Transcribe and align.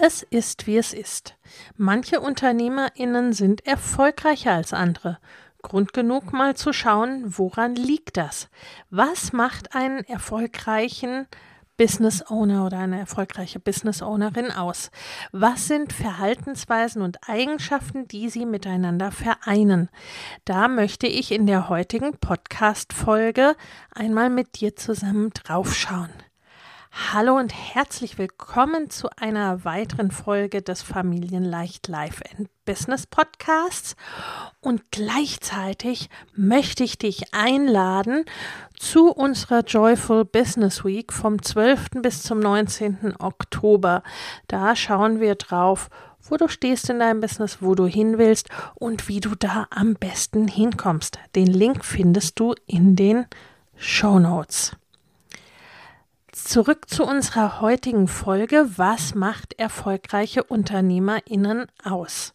Es 0.00 0.22
ist, 0.22 0.68
wie 0.68 0.76
es 0.76 0.92
ist. 0.92 1.34
Manche 1.76 2.20
UnternehmerInnen 2.20 3.32
sind 3.32 3.66
erfolgreicher 3.66 4.52
als 4.52 4.72
andere. 4.72 5.18
Grund 5.60 5.92
genug, 5.92 6.32
mal 6.32 6.54
zu 6.54 6.72
schauen, 6.72 7.24
woran 7.26 7.74
liegt 7.74 8.16
das? 8.16 8.48
Was 8.90 9.32
macht 9.32 9.74
einen 9.74 10.04
erfolgreichen 10.04 11.26
Business 11.76 12.24
Owner 12.30 12.64
oder 12.66 12.78
eine 12.78 13.00
erfolgreiche 13.00 13.58
Business 13.58 14.00
Ownerin 14.00 14.52
aus? 14.52 14.92
Was 15.32 15.66
sind 15.66 15.92
Verhaltensweisen 15.92 17.02
und 17.02 17.28
Eigenschaften, 17.28 18.06
die 18.06 18.28
sie 18.30 18.46
miteinander 18.46 19.10
vereinen? 19.10 19.88
Da 20.44 20.68
möchte 20.68 21.08
ich 21.08 21.32
in 21.32 21.46
der 21.46 21.68
heutigen 21.68 22.16
Podcast-Folge 22.18 23.56
einmal 23.92 24.30
mit 24.30 24.60
dir 24.60 24.76
zusammen 24.76 25.30
draufschauen. 25.30 26.10
Hallo 27.00 27.38
und 27.38 27.54
herzlich 27.54 28.18
willkommen 28.18 28.90
zu 28.90 29.08
einer 29.16 29.64
weiteren 29.64 30.10
Folge 30.10 30.60
des 30.60 30.82
Familienleicht 30.82 31.88
Life 31.88 32.22
and 32.36 32.50
Business 32.66 33.06
Podcasts. 33.06 33.96
Und 34.60 34.90
gleichzeitig 34.90 36.10
möchte 36.34 36.84
ich 36.84 36.98
dich 36.98 37.32
einladen 37.32 38.26
zu 38.76 39.10
unserer 39.10 39.60
Joyful 39.60 40.26
Business 40.26 40.84
Week 40.84 41.10
vom 41.10 41.40
12. 41.40 42.02
bis 42.02 42.24
zum 42.24 42.40
19. 42.40 43.14
Oktober. 43.20 44.02
Da 44.48 44.76
schauen 44.76 45.18
wir 45.20 45.36
drauf, 45.36 45.88
wo 46.20 46.36
du 46.36 46.48
stehst 46.48 46.90
in 46.90 46.98
deinem 46.98 47.20
Business, 47.20 47.62
wo 47.62 47.74
du 47.74 47.86
hin 47.86 48.18
willst 48.18 48.50
und 48.74 49.08
wie 49.08 49.20
du 49.20 49.34
da 49.34 49.66
am 49.70 49.94
besten 49.94 50.46
hinkommst. 50.46 51.18
Den 51.36 51.46
Link 51.46 51.86
findest 51.86 52.38
du 52.38 52.54
in 52.66 52.96
den 52.96 53.26
Show 53.76 54.18
Notes. 54.18 54.76
Zurück 56.44 56.88
zu 56.88 57.04
unserer 57.04 57.60
heutigen 57.60 58.08
Folge. 58.08 58.70
Was 58.76 59.14
macht 59.14 59.58
erfolgreiche 59.58 60.44
UnternehmerInnen 60.44 61.66
aus? 61.84 62.32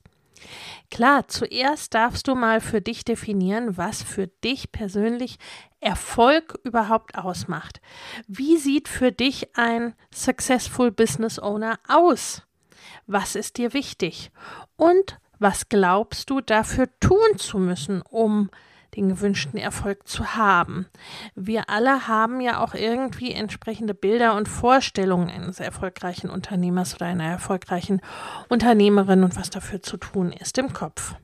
Klar, 0.91 1.27
zuerst 1.29 1.95
darfst 1.95 2.27
du 2.27 2.35
mal 2.35 2.61
für 2.61 2.79
dich 2.81 3.05
definieren, 3.05 3.75
was 3.77 4.03
für 4.03 4.27
dich 4.27 4.71
persönlich 4.71 5.39
Erfolg 5.79 6.59
überhaupt 6.63 7.17
ausmacht. 7.17 7.81
Wie 8.27 8.57
sieht 8.57 8.87
für 8.87 9.11
dich 9.11 9.57
ein 9.57 9.95
Successful 10.13 10.91
Business 10.91 11.39
Owner 11.39 11.79
aus? 11.87 12.43
Was 13.07 13.35
ist 13.35 13.57
dir 13.57 13.73
wichtig? 13.73 14.31
Und 14.75 15.17
was 15.39 15.69
glaubst 15.69 16.29
du 16.29 16.41
dafür 16.41 16.87
tun 16.99 17.37
zu 17.37 17.57
müssen, 17.57 18.01
um 18.01 18.51
den 18.95 19.09
gewünschten 19.09 19.59
Erfolg 19.59 20.07
zu 20.07 20.35
haben. 20.35 20.87
Wir 21.35 21.69
alle 21.69 22.07
haben 22.07 22.41
ja 22.41 22.59
auch 22.63 22.73
irgendwie 22.73 23.31
entsprechende 23.31 23.93
Bilder 23.93 24.35
und 24.35 24.47
Vorstellungen 24.47 25.29
eines 25.29 25.59
erfolgreichen 25.59 26.29
Unternehmers 26.29 26.95
oder 26.95 27.07
einer 27.07 27.25
erfolgreichen 27.25 28.01
Unternehmerin 28.49 29.23
und 29.23 29.35
was 29.35 29.49
dafür 29.49 29.81
zu 29.81 29.97
tun 29.97 30.31
ist 30.31 30.57
im 30.57 30.73
Kopf. 30.73 31.15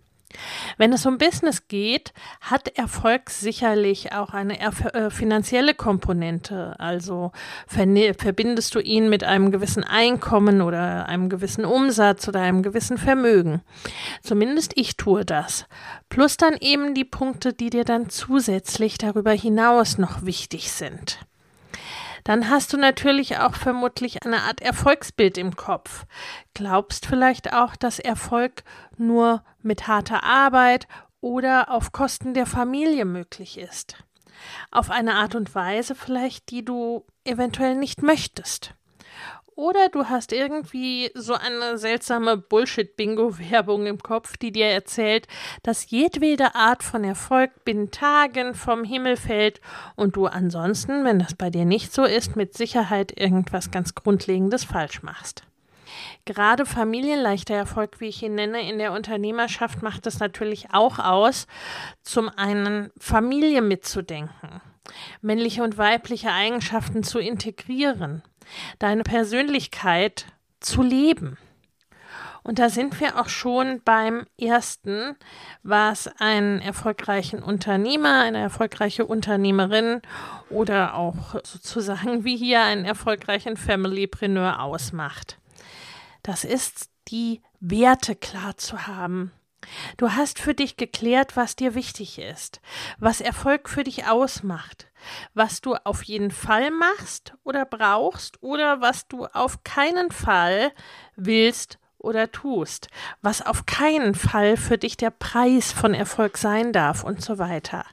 Wenn 0.77 0.93
es 0.93 1.05
um 1.05 1.17
Business 1.17 1.67
geht, 1.67 2.13
hat 2.41 2.77
Erfolg 2.77 3.29
sicherlich 3.29 4.13
auch 4.13 4.29
eine 4.29 4.59
äh, 4.59 5.09
finanzielle 5.09 5.73
Komponente. 5.73 6.75
Also 6.79 7.31
verbindest 7.67 8.75
du 8.75 8.79
ihn 8.79 9.09
mit 9.09 9.23
einem 9.23 9.51
gewissen 9.51 9.83
Einkommen 9.83 10.61
oder 10.61 11.07
einem 11.07 11.29
gewissen 11.29 11.65
Umsatz 11.65 12.27
oder 12.27 12.41
einem 12.41 12.63
gewissen 12.63 12.97
Vermögen. 12.97 13.61
Zumindest 14.21 14.73
ich 14.75 14.97
tue 14.97 15.25
das. 15.25 15.65
Plus 16.09 16.37
dann 16.37 16.55
eben 16.59 16.93
die 16.93 17.05
Punkte, 17.05 17.53
die 17.53 17.69
dir 17.69 17.83
dann 17.83 18.09
zusätzlich 18.09 18.97
darüber 18.97 19.31
hinaus 19.31 19.97
noch 19.97 20.25
wichtig 20.25 20.71
sind 20.71 21.19
dann 22.29 22.47
hast 22.51 22.73
du 22.73 22.77
natürlich 22.77 23.39
auch 23.39 23.55
vermutlich 23.55 24.23
eine 24.23 24.43
Art 24.43 24.61
Erfolgsbild 24.61 25.39
im 25.39 25.55
Kopf. 25.55 26.05
Glaubst 26.53 27.07
vielleicht 27.07 27.53
auch, 27.53 27.75
dass 27.75 27.97
Erfolg 27.97 28.63
nur 28.97 29.43
mit 29.63 29.87
harter 29.87 30.23
Arbeit 30.23 30.87
oder 31.21 31.71
auf 31.71 31.91
Kosten 31.91 32.35
der 32.35 32.45
Familie 32.45 33.05
möglich 33.05 33.57
ist. 33.57 33.95
Auf 34.69 34.91
eine 34.91 35.15
Art 35.15 35.33
und 35.33 35.55
Weise 35.55 35.95
vielleicht, 35.95 36.51
die 36.51 36.63
du 36.63 37.03
eventuell 37.23 37.73
nicht 37.73 38.03
möchtest. 38.03 38.75
Oder 39.59 39.89
du 39.89 40.05
hast 40.05 40.31
irgendwie 40.31 41.11
so 41.15 41.33
eine 41.33 41.77
seltsame 41.77 42.37
Bullshit-Bingo-Werbung 42.37 43.87
im 43.87 43.97
Kopf, 43.97 44.37
die 44.37 44.53
dir 44.53 44.67
erzählt, 44.67 45.27
dass 45.63 45.91
jedwede 45.91 46.55
Art 46.55 46.81
von 46.81 47.03
Erfolg 47.03 47.65
binnen 47.65 47.91
Tagen 47.91 48.53
vom 48.53 48.85
Himmel 48.85 49.17
fällt 49.17 49.59
und 49.97 50.15
du 50.15 50.27
ansonsten, 50.27 51.03
wenn 51.03 51.19
das 51.19 51.35
bei 51.35 51.49
dir 51.49 51.65
nicht 51.65 51.91
so 51.91 52.05
ist, 52.05 52.37
mit 52.37 52.55
Sicherheit 52.55 53.19
irgendwas 53.19 53.69
ganz 53.69 53.95
Grundlegendes 53.95 54.63
falsch 54.63 55.03
machst. 55.03 55.43
Gerade 56.23 56.65
familienleichter 56.65 57.55
Erfolg, 57.55 57.99
wie 57.99 58.07
ich 58.07 58.23
ihn 58.23 58.35
nenne, 58.35 58.61
in 58.61 58.77
der 58.77 58.93
Unternehmerschaft 58.93 59.81
macht 59.81 60.07
es 60.07 60.21
natürlich 60.21 60.67
auch 60.71 60.99
aus, 60.99 61.47
zum 62.01 62.29
einen 62.29 62.91
Familie 62.97 63.61
mitzudenken, 63.61 64.61
männliche 65.21 65.63
und 65.63 65.77
weibliche 65.77 66.31
Eigenschaften 66.31 67.03
zu 67.03 67.19
integrieren, 67.19 68.23
deine 68.79 69.03
Persönlichkeit 69.03 70.25
zu 70.59 70.81
leben. 70.81 71.37
Und 72.41 72.57
da 72.57 72.69
sind 72.69 72.99
wir 72.99 73.19
auch 73.19 73.29
schon 73.29 73.81
beim 73.83 74.25
ersten, 74.39 75.15
was 75.61 76.07
einen 76.19 76.61
erfolgreichen 76.61 77.43
Unternehmer, 77.43 78.21
eine 78.21 78.39
erfolgreiche 78.39 79.05
Unternehmerin 79.05 80.01
oder 80.49 80.95
auch 80.95 81.35
sozusagen 81.43 82.23
wie 82.23 82.37
hier 82.37 82.63
einen 82.63 82.85
erfolgreichen 82.85 83.57
Familypreneur 83.57 84.61
ausmacht. 84.61 85.37
Das 86.23 86.43
ist 86.43 86.89
die 87.09 87.41
Werte 87.59 88.15
klar 88.15 88.57
zu 88.57 88.87
haben. 88.87 89.31
Du 89.97 90.13
hast 90.13 90.39
für 90.39 90.53
dich 90.53 90.77
geklärt, 90.77 91.35
was 91.35 91.55
dir 91.55 91.75
wichtig 91.75 92.19
ist, 92.19 92.61
was 92.97 93.21
Erfolg 93.21 93.69
für 93.69 93.83
dich 93.83 94.07
ausmacht 94.07 94.89
was 95.33 95.61
du 95.61 95.75
auf 95.75 96.03
jeden 96.03 96.31
Fall 96.31 96.71
machst 96.71 97.33
oder 97.43 97.65
brauchst 97.65 98.41
oder 98.41 98.81
was 98.81 99.07
du 99.07 99.25
auf 99.25 99.63
keinen 99.63 100.11
Fall 100.11 100.71
willst 101.15 101.79
oder 101.97 102.31
tust, 102.31 102.87
was 103.21 103.45
auf 103.45 103.65
keinen 103.65 104.15
Fall 104.15 104.55
für 104.55 104.77
dich 104.77 104.95
der 104.95 105.09
Preis 105.09 105.71
von 105.71 105.93
Erfolg 105.93 106.37
sein 106.37 106.71
darf 106.71 107.03
und 107.03 107.21
so 107.21 107.37
weiter. 107.37 107.85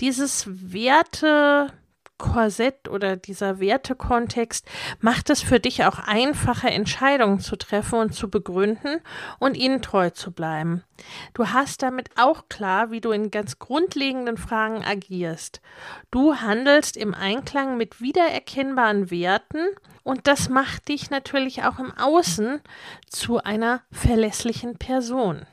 Dieses 0.00 0.44
Werte 0.46 1.72
Korsett 2.20 2.88
oder 2.88 3.16
dieser 3.16 3.60
Wertekontext 3.60 4.68
macht 5.00 5.30
es 5.30 5.42
für 5.42 5.58
dich 5.58 5.84
auch 5.84 5.98
einfacher, 5.98 6.70
Entscheidungen 6.70 7.40
zu 7.40 7.56
treffen 7.56 7.98
und 7.98 8.14
zu 8.14 8.30
begründen 8.30 9.00
und 9.38 9.56
ihnen 9.56 9.80
treu 9.80 10.10
zu 10.10 10.30
bleiben. 10.30 10.84
Du 11.32 11.48
hast 11.48 11.82
damit 11.82 12.10
auch 12.16 12.48
klar, 12.48 12.90
wie 12.90 13.00
du 13.00 13.10
in 13.10 13.30
ganz 13.30 13.58
grundlegenden 13.58 14.36
Fragen 14.36 14.84
agierst. 14.84 15.62
Du 16.10 16.36
handelst 16.36 16.98
im 16.98 17.14
Einklang 17.14 17.78
mit 17.78 18.02
wiedererkennbaren 18.02 19.10
Werten 19.10 19.66
und 20.02 20.26
das 20.26 20.50
macht 20.50 20.88
dich 20.88 21.10
natürlich 21.10 21.64
auch 21.64 21.78
im 21.78 21.90
Außen 21.96 22.60
zu 23.08 23.38
einer 23.38 23.80
verlässlichen 23.90 24.76
Person. 24.76 25.46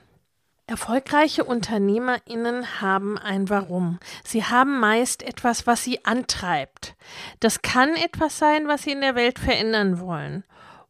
Erfolgreiche 0.69 1.45
Unternehmerinnen 1.45 2.81
haben 2.81 3.17
ein 3.17 3.49
Warum. 3.49 3.99
Sie 4.25 4.43
haben 4.43 4.81
meist 4.81 5.23
etwas, 5.23 5.65
was 5.65 5.81
sie 5.81 6.03
antreibt. 6.03 6.95
Das 7.39 7.61
kann 7.61 7.95
etwas 7.95 8.37
sein, 8.37 8.67
was 8.67 8.83
sie 8.83 8.91
in 8.91 8.99
der 8.99 9.15
Welt 9.15 9.39
verändern 9.39 10.01
wollen. 10.01 10.43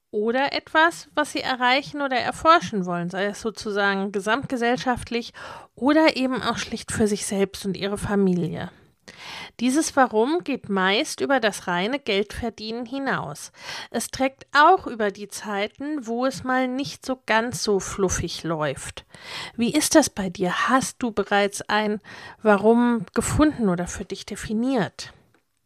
Oder 0.09 0.51
etwas, 0.53 1.09
was 1.13 1.31
sie 1.31 1.41
erreichen 1.41 2.01
oder 2.01 2.18
erforschen 2.18 2.88
wollen, 2.88 3.12
sei 3.12 3.25
es 3.25 3.39
sozusagen 3.39 4.12
gesamtgesellschaftlich 4.12 5.31
oder 5.75 6.15
eben 6.15 6.41
auch 6.41 6.57
schlicht 6.57 6.91
für 6.91 7.06
sich 7.06 7.27
selbst 7.27 7.63
und 7.63 7.77
ihre 7.77 8.00
Familie. 8.00 8.71
Dieses 9.59 9.95
Warum 9.95 10.44
geht 10.44 10.69
meist 10.69 11.19
über 11.19 11.39
das 11.39 11.65
reine 11.65 11.98
Geldverdienen 11.98 12.86
hinaus. 12.86 13.51
Es 13.89 14.09
trägt 14.12 14.45
auch 14.56 14.86
über 14.86 15.09
die 15.09 15.30
Zeiten, 15.30 16.06
wo 16.06 16.27
es 16.27 16.44
mal 16.44 16.68
nicht 16.68 17.04
so 17.04 17.19
ganz 17.25 17.63
so 17.63 17.80
fluffig 17.80 18.44
läuft. 18.44 19.06
Wie 19.56 19.74
ist 19.74 19.95
das 19.95 20.12
bei 20.12 20.30
dir? 20.30 20.69
Hast 20.69 20.98
du 21.01 21.12
bereits 21.12 21.63
ein 21.63 22.01
Warum 22.44 23.07
gefunden 23.15 23.69
oder 23.69 23.88
für 23.88 24.06
dich 24.06 24.27
definiert? 24.27 25.12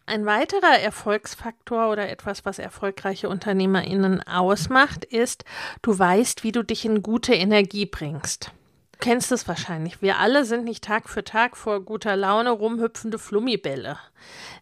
Ein 0.06 0.26
weiterer 0.26 0.80
Erfolgsfaktor 0.80 1.90
oder 1.90 2.10
etwas, 2.10 2.46
was 2.46 2.60
erfolgreiche 2.60 3.28
Unternehmerinnen 3.28 4.24
ausmacht, 4.24 5.04
ist, 5.04 5.44
du 5.82 5.98
weißt, 5.98 6.44
wie 6.46 6.54
du 6.54 6.64
dich 6.64 6.86
in 6.86 7.04
gute 7.04 7.34
Energie 7.34 7.86
bringst 7.86 8.52
kennst 9.02 9.34
es 9.34 9.48
wahrscheinlich. 9.50 10.02
Wir 10.02 10.20
alle 10.20 10.46
sind 10.46 10.64
nicht 10.64 10.86
Tag 10.86 11.10
für 11.10 11.26
Tag 11.26 11.58
vor 11.58 11.82
guter 11.82 12.16
Laune 12.16 12.52
rumhüpfende 12.52 13.20
Flummibälle. 13.20 14.00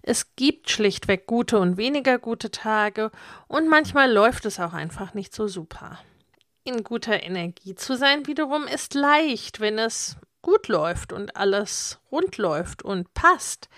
Es 0.01 0.36
gibt 0.36 0.71
schlichtweg 0.71 1.27
gute 1.27 1.59
und 1.59 1.77
weniger 1.77 2.18
gute 2.18 2.50
Tage 2.50 3.12
und 3.47 3.69
manchmal 3.69 4.12
läuft 4.12 4.45
es 4.45 4.59
auch 4.59 4.74
einfach 4.74 5.13
nicht 5.13 5.36
so 5.36 5.47
super. 5.47 6.00
In 6.63 6.83
guter 6.83 7.21
Energie 7.21 7.75
zu 7.75 7.95
sein 7.95 8.25
wiederum 8.25 8.65
ist 8.65 8.95
leicht, 8.95 9.59
wenn 9.59 9.77
es 9.77 10.15
gut 10.41 10.68
läuft 10.68 11.13
und 11.13 11.36
alles 11.36 12.00
rund 12.12 12.38
läuft 12.38 12.83
und 12.83 13.13
passt. 13.13 13.69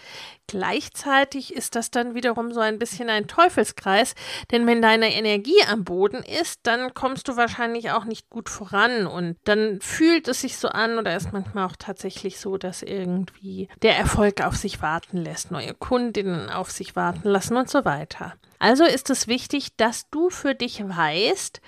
Gleichzeitig 0.47 1.53
ist 1.55 1.75
das 1.75 1.91
dann 1.91 2.13
wiederum 2.13 2.53
so 2.53 2.59
ein 2.59 2.77
bisschen 2.77 3.09
ein 3.09 3.27
Teufelskreis, 3.27 4.15
denn 4.51 4.67
wenn 4.67 4.81
deine 4.81 5.13
Energie 5.13 5.63
am 5.69 5.83
Boden 5.83 6.23
ist, 6.23 6.59
dann 6.63 6.93
kommst 6.93 7.27
du 7.27 7.37
wahrscheinlich 7.37 7.91
auch 7.91 8.05
nicht 8.05 8.29
gut 8.29 8.49
voran 8.49 9.07
und 9.07 9.37
dann 9.45 9.79
fühlt 9.81 10.27
es 10.27 10.41
sich 10.41 10.57
so 10.57 10.67
an 10.67 10.97
oder 10.97 11.15
ist 11.15 11.31
manchmal 11.31 11.67
auch 11.67 11.75
tatsächlich 11.77 12.39
so, 12.39 12.57
dass 12.57 12.81
irgendwie 12.81 13.69
der 13.81 13.97
Erfolg 13.97 14.41
auf 14.41 14.55
sich 14.55 14.81
warten 14.81 15.17
lässt, 15.17 15.51
neue 15.51 15.73
Kundinnen 15.73 16.49
auf 16.49 16.69
sich 16.71 16.95
warten 16.95 17.29
lassen 17.29 17.57
und 17.57 17.69
so 17.69 17.85
weiter. 17.85 18.33
Also 18.59 18.83
ist 18.83 19.09
es 19.09 19.27
wichtig, 19.27 19.75
dass 19.77 20.09
du 20.09 20.29
für 20.29 20.53
dich 20.53 20.83
weißt, 20.87 21.61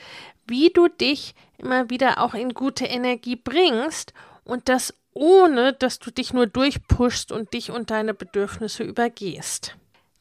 wie 0.45 0.69
du 0.69 0.87
dich 0.89 1.35
immer 1.57 1.89
wieder 1.89 2.19
auch 2.19 2.33
in 2.33 2.53
gute 2.53 2.85
Energie 2.85 3.35
bringst 3.35 4.13
und 4.43 4.69
das 4.69 4.93
ohne, 5.13 5.73
dass 5.73 5.99
du 5.99 6.11
dich 6.11 6.33
nur 6.33 6.47
durchpushst 6.47 7.31
und 7.31 7.53
dich 7.53 7.71
und 7.71 7.91
deine 7.91 8.13
Bedürfnisse 8.13 8.83
übergehst. 8.83 9.77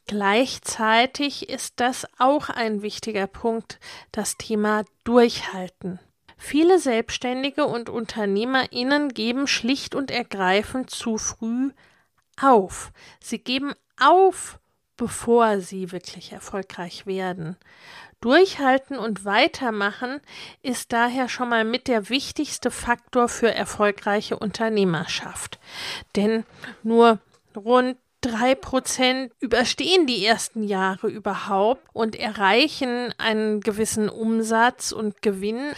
Gleichzeitig 0.06 1.48
ist 1.48 1.74
das 1.80 2.06
auch 2.19 2.48
ein 2.50 2.82
wichtiger 2.82 3.26
Punkt, 3.26 3.78
das 4.10 4.36
Thema 4.36 4.84
Durchhalten. 5.04 6.00
Viele 6.36 6.80
Selbstständige 6.80 7.66
und 7.66 7.88
Unternehmerinnen 7.88 9.14
geben 9.14 9.46
schlicht 9.46 9.94
und 9.94 10.10
ergreifend 10.10 10.90
zu 10.90 11.16
früh 11.16 11.70
auf. 12.40 12.92
Sie 13.20 13.38
geben 13.38 13.74
auf, 13.98 14.58
bevor 14.96 15.60
sie 15.60 15.92
wirklich 15.92 16.32
erfolgreich 16.32 17.06
werden. 17.06 17.56
Durchhalten 18.22 18.98
und 18.98 19.24
weitermachen 19.24 20.20
ist 20.62 20.92
daher 20.92 21.28
schon 21.28 21.50
mal 21.50 21.64
mit 21.64 21.88
der 21.88 22.08
wichtigste 22.08 22.70
Faktor 22.70 23.28
für 23.28 23.52
erfolgreiche 23.52 24.38
Unternehmerschaft. 24.38 25.58
Denn 26.16 26.44
nur 26.82 27.19
rund 27.54 27.98
drei 28.22 28.54
Prozent 28.54 29.32
überstehen 29.40 30.06
die 30.06 30.24
ersten 30.24 30.62
Jahre 30.62 31.08
überhaupt 31.08 31.82
und 31.92 32.14
erreichen 32.14 33.12
einen 33.19 33.60
gewissen 33.60 34.08
Umsatz 34.08 34.92
und 34.92 35.20
Gewinn. 35.22 35.72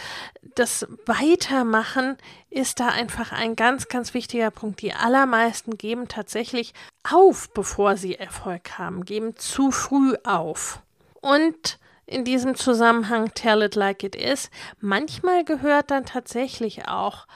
Das 0.53 0.87
Weitermachen 1.05 2.17
ist 2.51 2.79
da 2.79 2.89
einfach 2.89 3.31
ein 3.31 3.55
ganz, 3.55 3.87
ganz 3.87 4.13
wichtiger 4.13 4.51
Punkt. 4.51 4.81
Die 4.81 4.93
allermeisten 4.93 5.77
geben 5.77 6.07
tatsächlich 6.07 6.73
auf, 7.03 7.49
bevor 7.53 7.97
sie 7.97 8.15
Erfolg 8.15 8.77
haben, 8.77 9.03
geben 9.03 9.35
zu 9.35 9.71
früh 9.71 10.13
auf. 10.23 10.83
Und 11.21 11.79
in 12.05 12.23
diesem 12.23 12.55
Zusammenhang 12.55 13.33
Tell 13.33 13.63
It 13.63 13.75
Like 13.75 14.03
It 14.03 14.15
Is. 14.15 14.49
Manchmal 14.79 15.43
gehört 15.43 15.91
dann 15.91 16.05
tatsächlich 16.05 16.87
auch 16.87 17.27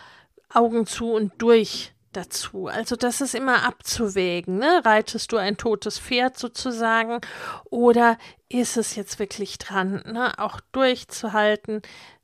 Augen 0.53 0.85
zu 0.85 1.11
und 1.11 1.33
durch 1.37 1.93
dazu. 2.11 2.67
Also 2.67 2.95
das 2.95 3.21
ist 3.21 3.35
immer 3.35 3.63
abzuwägen. 3.63 4.57
Ne? 4.57 4.81
Reitest 4.83 5.31
du 5.31 5.37
ein 5.37 5.57
totes 5.57 5.99
Pferd 5.99 6.37
sozusagen 6.37 7.19
oder 7.65 8.17
ist 8.49 8.77
es 8.77 8.95
jetzt 8.95 9.19
wirklich 9.19 9.57
dran, 9.59 10.03
ne? 10.05 10.37
auch 10.39 10.59
durchzuhalten, 10.71 11.81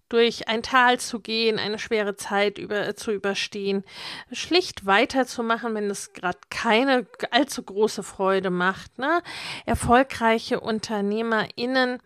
durch 0.09 0.47
ein 0.47 0.61
Tal 0.61 0.99
zu 0.99 1.19
gehen, 1.19 1.57
eine 1.57 1.79
schwere 1.79 2.15
Zeit 2.15 2.57
über, 2.57 2.95
zu 2.95 3.11
überstehen, 3.11 3.83
schlicht 4.31 4.85
weiterzumachen, 4.85 5.73
wenn 5.73 5.89
es 5.89 6.13
gerade 6.13 6.37
keine 6.49 7.07
allzu 7.31 7.63
große 7.63 8.03
Freude 8.03 8.51
macht. 8.51 8.99
Ne? 8.99 9.21
Erfolgreiche 9.65 10.59
UnternehmerInnen 10.59 11.99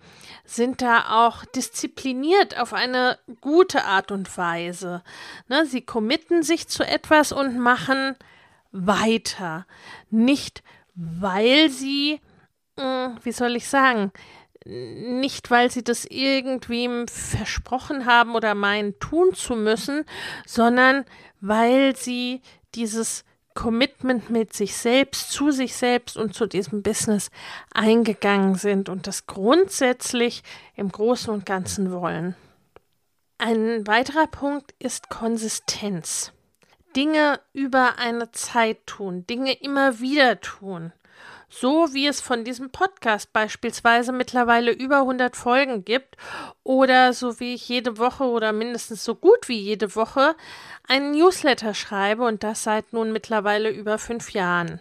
sind 0.46 0.81
da 0.81 1.28
auch 1.28 1.44
diszipliniert 1.46 2.57
auf 2.57 2.74
eine 2.74 3.19
gute 3.42 3.84
Art 3.84 4.12
und 4.12 4.38
Weise. 4.38 5.04
Ne? 5.48 5.66
Sie 5.66 5.81
committen 5.81 6.42
sich 6.42 6.68
zu 6.68 6.84
etwas 6.84 7.31
und 7.31 7.60
machen 7.60 8.16
weiter. 8.72 9.66
Nicht, 10.10 10.63
weil 10.96 11.69
sie, 11.69 12.22
hm, 12.78 13.18
wie 13.24 13.31
soll 13.31 13.56
ich 13.56 13.68
sagen, 13.68 14.12
nicht, 14.69 15.50
weil 15.50 15.71
sie 15.71 15.83
das 15.83 16.06
irgendwem 16.06 17.07
versprochen 17.07 18.06
haben 18.06 18.36
oder 18.36 18.54
meinen 18.56 19.00
tun 19.00 19.33
zu 19.33 19.56
müssen, 19.56 20.06
sondern 20.45 21.06
weil 21.42 21.95
sie 21.95 22.42
dieses 22.75 23.24
Commitment 23.56 24.30
mit 24.30 24.54
sich 24.54 24.75
selbst, 24.75 25.31
zu 25.31 25.51
sich 25.51 25.75
selbst 25.75 26.18
und 26.18 26.33
zu 26.33 26.45
diesem 26.45 26.83
Business 26.83 27.31
eingegangen 27.74 28.56
sind 28.56 28.89
und 28.89 29.07
das 29.07 29.25
grundsätzlich 29.25 30.44
im 30.75 30.92
Großen 30.92 31.33
und 31.33 31.45
Ganzen 31.45 31.92
wollen. 31.92 32.36
Ein 33.38 33.88
weiterer 33.88 34.27
Punkt 34.27 34.75
ist 34.80 35.10
Konsistenz. 35.10 36.31
Dinge 36.95 37.39
über 37.54 37.98
eine 37.98 38.31
Zeit 38.31 38.86
tun, 38.86 39.25
Dinge 39.27 39.54
immer 39.54 40.00
wieder 40.00 40.39
tun 40.42 40.92
so 41.50 41.94
wie 41.94 42.07
es 42.07 42.22
von 42.22 42.44
diesem 42.44 42.69
Podcast 42.69 43.34
beispielsweise 43.34 44.12
mittlerweile 44.12 44.72
über 44.72 45.00
100 45.00 45.36
Folgen 45.36 45.84
gibt 45.84 46.15
oder 46.63 47.13
so 47.13 47.39
wie 47.39 47.56
ich 47.56 47.68
jede 47.68 47.98
Woche 47.98 48.25
oder 48.25 48.53
mindestens 48.53 49.03
so 49.03 49.15
gut 49.15 49.48
wie 49.48 49.60
jede 49.60 49.96
Woche 49.96 50.36
einen 50.88 51.12
Newsletter 51.12 51.74
schreibe 51.74 52.24
und 52.24 52.44
das 52.44 52.63
seit 52.63 52.94
nun 52.94 53.12
mittlerweile 53.12 53.70
über 53.70 53.98
fünf 53.98 54.32
Jahren. 54.32 54.79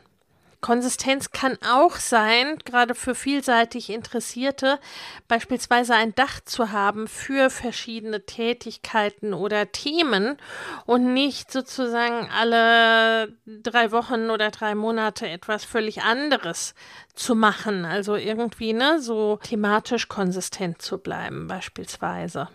Konsistenz 0.61 1.31
kann 1.31 1.57
auch 1.65 1.97
sein, 1.97 2.59
gerade 2.65 2.95
für 2.95 3.15
vielseitig 3.15 3.91
Interessierte, 3.91 4.81
beispielsweise 5.29 5.95
ein 5.95 6.15
Dach 6.15 6.41
zu 6.45 6.73
haben 6.73 7.07
für 7.07 7.49
verschiedene 7.49 8.27
Tätigkeiten 8.27 9.35
oder 9.35 9.71
Themen 9.71 10.37
und 10.85 11.15
nicht 11.15 11.53
sozusagen 11.53 12.29
alle 12.31 13.33
drei 13.47 13.93
Wochen 13.93 14.31
oder 14.31 14.51
drei 14.51 14.75
Monate 14.75 15.29
etwas 15.29 15.65
völlig 15.65 16.03
anderes 16.03 16.75
zu 17.15 17.37
machen. 17.37 17.85
Also 17.85 18.17
irgendwie, 18.17 18.73
ne, 18.73 19.01
so 19.01 19.39
thematisch 19.43 20.09
konsistent 20.09 20.83
zu 20.83 20.99
bleiben, 20.99 21.47
beispielsweise. 21.47 22.49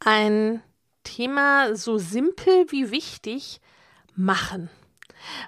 Ein 0.00 0.62
Thema 1.04 1.74
so 1.74 1.96
simpel 1.96 2.66
wie 2.68 2.90
wichtig, 2.90 3.60
machen. 4.14 4.68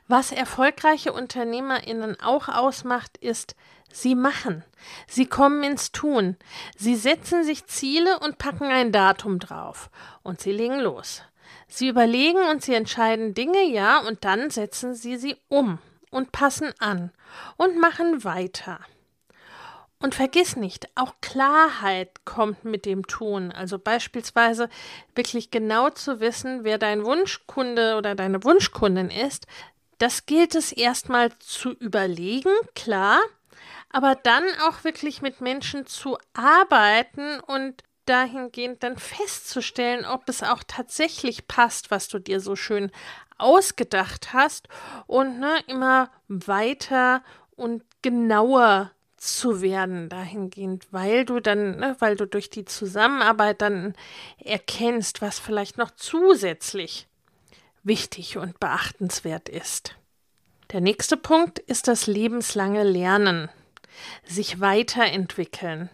Was 0.08 0.32
erfolgreiche 0.32 1.12
Unternehmerinnen 1.12 2.20
auch 2.20 2.48
ausmacht, 2.48 3.16
ist, 3.18 3.54
sie 3.92 4.14
machen. 4.14 4.64
Sie 5.06 5.26
kommen 5.26 5.62
ins 5.62 5.92
Tun. 5.92 6.36
Sie 6.76 6.96
setzen 6.96 7.44
sich 7.44 7.66
Ziele 7.66 8.18
und 8.20 8.38
packen 8.38 8.66
ein 8.66 8.92
Datum 8.92 9.38
drauf. 9.38 9.90
Und 10.22 10.40
sie 10.40 10.52
legen 10.52 10.80
los. 10.80 11.22
Sie 11.68 11.88
überlegen 11.88 12.42
und 12.50 12.62
sie 12.62 12.74
entscheiden 12.74 13.34
Dinge, 13.34 13.62
ja, 13.64 14.00
und 14.00 14.24
dann 14.24 14.50
setzen 14.50 14.94
sie 14.94 15.16
sie 15.16 15.36
um 15.48 15.78
und 16.10 16.32
passen 16.32 16.72
an 16.78 17.12
und 17.56 17.78
machen 17.78 18.24
weiter. 18.24 18.80
Und 20.02 20.14
vergiss 20.14 20.56
nicht, 20.56 20.88
auch 20.94 21.14
Klarheit 21.20 22.24
kommt 22.24 22.64
mit 22.64 22.86
dem 22.86 23.06
Tun. 23.06 23.52
Also 23.52 23.78
beispielsweise 23.78 24.70
wirklich 25.14 25.50
genau 25.50 25.90
zu 25.90 26.20
wissen, 26.20 26.64
wer 26.64 26.78
dein 26.78 27.04
Wunschkunde 27.04 27.96
oder 27.96 28.14
deine 28.14 28.42
Wunschkundin 28.42 29.10
ist. 29.10 29.46
Das 29.98 30.24
gilt 30.24 30.54
es 30.54 30.72
erstmal 30.72 31.30
zu 31.38 31.72
überlegen, 31.72 32.52
klar, 32.74 33.20
aber 33.90 34.14
dann 34.14 34.44
auch 34.66 34.84
wirklich 34.84 35.20
mit 35.20 35.42
Menschen 35.42 35.86
zu 35.86 36.16
arbeiten 36.32 37.38
und 37.40 37.82
dahingehend 38.06 38.82
dann 38.82 38.96
festzustellen, 38.96 40.06
ob 40.06 40.26
es 40.30 40.42
auch 40.42 40.62
tatsächlich 40.66 41.46
passt, 41.46 41.90
was 41.90 42.08
du 42.08 42.18
dir 42.18 42.40
so 42.40 42.56
schön 42.56 42.90
ausgedacht 43.36 44.32
hast 44.32 44.68
und 45.06 45.38
ne, 45.38 45.58
immer 45.66 46.10
weiter 46.28 47.22
und 47.56 47.82
genauer 48.00 48.92
zu 49.20 49.60
werden 49.60 50.08
dahingehend, 50.08 50.86
weil 50.92 51.24
du 51.26 51.40
dann, 51.40 51.76
ne, 51.76 51.94
weil 51.98 52.16
du 52.16 52.26
durch 52.26 52.48
die 52.48 52.64
Zusammenarbeit 52.64 53.60
dann 53.60 53.94
erkennst, 54.38 55.20
was 55.20 55.38
vielleicht 55.38 55.76
noch 55.76 55.90
zusätzlich 55.90 57.06
wichtig 57.82 58.38
und 58.38 58.58
beachtenswert 58.58 59.48
ist. 59.48 59.94
Der 60.72 60.80
nächste 60.80 61.16
Punkt 61.16 61.58
ist 61.58 61.86
das 61.86 62.06
lebenslange 62.06 62.82
Lernen, 62.82 63.50
sich 64.24 64.60
weiterentwickeln. 64.60 65.90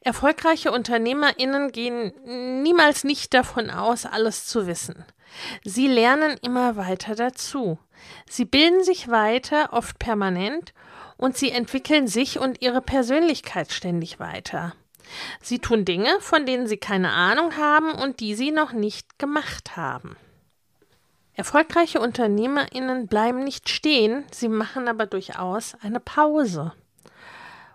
Erfolgreiche 0.00 0.72
Unternehmerinnen 0.72 1.70
gehen 1.70 2.12
niemals 2.62 3.04
nicht 3.04 3.34
davon 3.34 3.70
aus, 3.70 4.06
alles 4.06 4.46
zu 4.46 4.66
wissen. 4.66 5.04
Sie 5.64 5.88
lernen 5.88 6.38
immer 6.42 6.76
weiter 6.76 7.14
dazu. 7.14 7.78
Sie 8.28 8.44
bilden 8.44 8.84
sich 8.84 9.08
weiter, 9.08 9.72
oft 9.72 9.98
permanent, 9.98 10.72
und 11.16 11.36
sie 11.36 11.50
entwickeln 11.50 12.06
sich 12.06 12.38
und 12.38 12.62
ihre 12.62 12.80
Persönlichkeit 12.80 13.72
ständig 13.72 14.18
weiter. 14.18 14.74
Sie 15.40 15.58
tun 15.58 15.84
Dinge, 15.84 16.20
von 16.20 16.46
denen 16.46 16.66
sie 16.66 16.78
keine 16.78 17.10
Ahnung 17.10 17.56
haben 17.56 17.92
und 17.92 18.20
die 18.20 18.34
sie 18.34 18.50
noch 18.50 18.72
nicht 18.72 19.18
gemacht 19.18 19.76
haben. 19.76 20.16
Erfolgreiche 21.34 22.00
Unternehmerinnen 22.00 23.08
bleiben 23.08 23.42
nicht 23.42 23.68
stehen, 23.68 24.24
sie 24.30 24.48
machen 24.48 24.88
aber 24.88 25.06
durchaus 25.06 25.74
eine 25.82 26.00
Pause. 26.00 26.72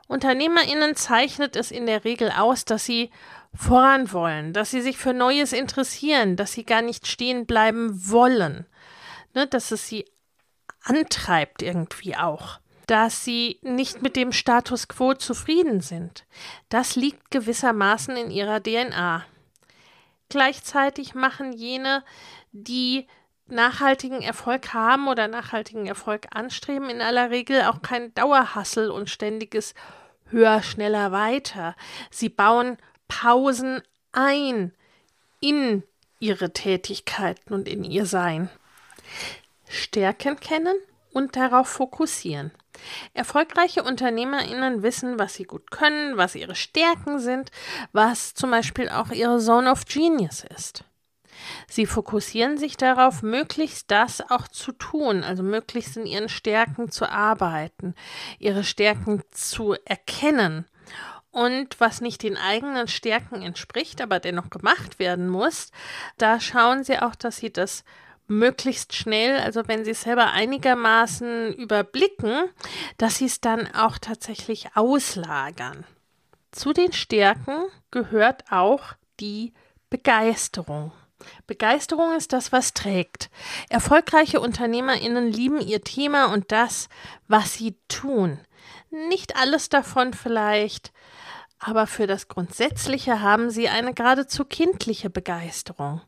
Unternehmerinnen 0.08 0.96
zeichnet 0.96 1.56
es 1.56 1.70
in 1.70 1.86
der 1.86 2.04
Regel 2.04 2.32
aus, 2.32 2.66
dass 2.66 2.86
sie 2.86 3.12
voran 3.54 4.12
wollen, 4.14 4.54
dass 4.54 4.72
sie 4.72 4.82
sich 4.82 4.98
für 4.98 5.14
Neues 5.14 5.54
interessieren, 5.54 6.36
dass 6.36 6.54
sie 6.54 6.64
gar 6.64 6.82
nicht 6.82 7.06
stehen 7.06 7.46
bleiben 7.46 8.10
wollen, 8.10 8.66
ne, 9.34 9.46
dass 9.46 9.72
es 9.72 9.88
sie 9.88 10.06
antreibt 10.84 11.62
irgendwie 11.62 12.16
auch, 12.16 12.60
dass 12.90 13.24
sie 13.24 13.60
nicht 13.62 14.02
mit 14.02 14.16
dem 14.16 14.32
Status 14.32 14.88
quo 14.88 15.14
zufrieden 15.14 15.80
sind. 15.80 16.26
Das 16.70 16.96
liegt 16.96 17.30
gewissermaßen 17.30 18.18
in 18.18 18.32
ihrer 18.32 18.64
DNA. 18.64 19.26
Gleichzeitig 20.30 21.14
machen 21.14 21.54
jene, 21.54 22.04
die 22.52 23.06
nachhaltigen 23.46 24.24
Erfolg 24.24 24.74
haben 24.74 25.08
oder 25.08 25.28
nachhaltigen 25.28 25.86
Erfolg 25.86 26.28
anstreben, 26.32 26.90
in 26.90 27.02
aller 27.02 27.30
Regel 27.30 27.62
auch 27.64 27.84
kein 27.84 28.12
Dauerhassel 28.16 28.90
und 28.90 29.08
ständiges 29.08 29.76
höher, 30.32 30.64
schneller, 30.64 31.12
weiter. 31.12 31.76
Sie 32.10 32.30
bauen 32.30 32.78
Pausen 33.08 33.84
ein 34.14 34.74
in 35.42 35.84
ihre 36.20 36.54
Tätigkeiten 36.54 37.54
und 37.54 37.68
in 37.68 37.84
ihr 37.84 38.08
Sein. 38.08 38.50
Stärken 39.68 40.40
kennen 40.40 40.76
und 41.14 41.36
darauf 41.36 41.68
fokussieren. 41.68 42.52
Erfolgreiche 43.14 43.84
Unternehmerinnen 43.84 44.84
wissen, 44.84 45.20
was 45.20 45.34
sie 45.34 45.44
gut 45.44 45.72
können, 45.72 46.18
was 46.18 46.36
ihre 46.36 46.56
Stärken 46.56 47.20
sind, 47.20 47.52
was 47.92 48.34
zum 48.34 48.52
Beispiel 48.52 48.90
auch 48.90 49.12
ihre 49.12 49.40
Zone 49.40 49.72
of 49.72 49.86
Genius 49.86 50.44
ist. 50.56 50.84
Sie 51.68 51.86
fokussieren 51.86 52.58
sich 52.58 52.78
darauf, 52.78 53.22
möglichst 53.22 53.92
das 53.92 54.22
auch 54.30 54.48
zu 54.48 54.72
tun, 54.72 55.24
also 55.24 55.44
möglichst 55.44 55.98
in 55.98 56.06
ihren 56.06 56.30
Stärken 56.30 56.92
zu 56.92 57.10
arbeiten, 57.10 57.96
ihre 58.40 58.64
Stärken 58.64 59.24
zu 59.32 59.76
erkennen. 59.86 60.66
Und 61.32 61.80
was 61.80 62.02
nicht 62.02 62.24
den 62.24 62.38
eigenen 62.38 62.88
Stärken 62.88 63.42
entspricht, 63.44 64.02
aber 64.02 64.20
dennoch 64.20 64.50
gemacht 64.50 64.98
werden 64.98 65.30
muss, 65.30 65.72
da 66.18 66.40
schauen 66.40 66.84
sie 66.84 67.00
auch, 67.00 67.16
dass 67.16 67.38
sie 67.38 67.54
das 67.54 67.84
möglichst 68.30 68.96
schnell, 68.96 69.40
also 69.40 69.68
wenn 69.68 69.84
sie 69.84 69.92
es 69.92 70.02
selber 70.02 70.32
einigermaßen 70.32 71.54
überblicken, 71.54 72.50
dass 72.98 73.18
sie 73.18 73.26
es 73.26 73.42
dann 73.42 73.68
auch 73.74 73.98
tatsächlich 73.98 74.76
auslagern. 74.76 75.86
Zu 76.52 76.74
den 76.74 76.94
Stärken 76.94 77.66
gehört 77.92 78.52
auch 78.52 78.94
die 79.20 79.54
Begeisterung. 79.90 80.92
Begeisterung 81.48 82.16
ist 82.16 82.32
das, 82.32 82.52
was 82.52 82.74
trägt. 82.74 83.30
Erfolgreiche 83.70 84.40
Unternehmerinnen 84.40 85.32
lieben 85.32 85.60
ihr 85.60 85.84
Thema 85.84 86.32
und 86.32 86.52
das, 86.52 86.88
was 87.28 87.54
sie 87.56 87.76
tun. 87.88 88.40
Nicht 88.90 89.36
alles 89.36 89.70
davon 89.70 90.14
vielleicht 90.14 90.92
aber 91.62 91.88
für 91.88 92.08
das 92.08 92.30
Grundsätzliche 92.30 93.22
haben 93.22 93.50
sie 93.50 93.68
eine 93.68 93.94
geradezu 93.94 94.46
kindliche 94.46 95.10
Begeisterung, 95.10 96.02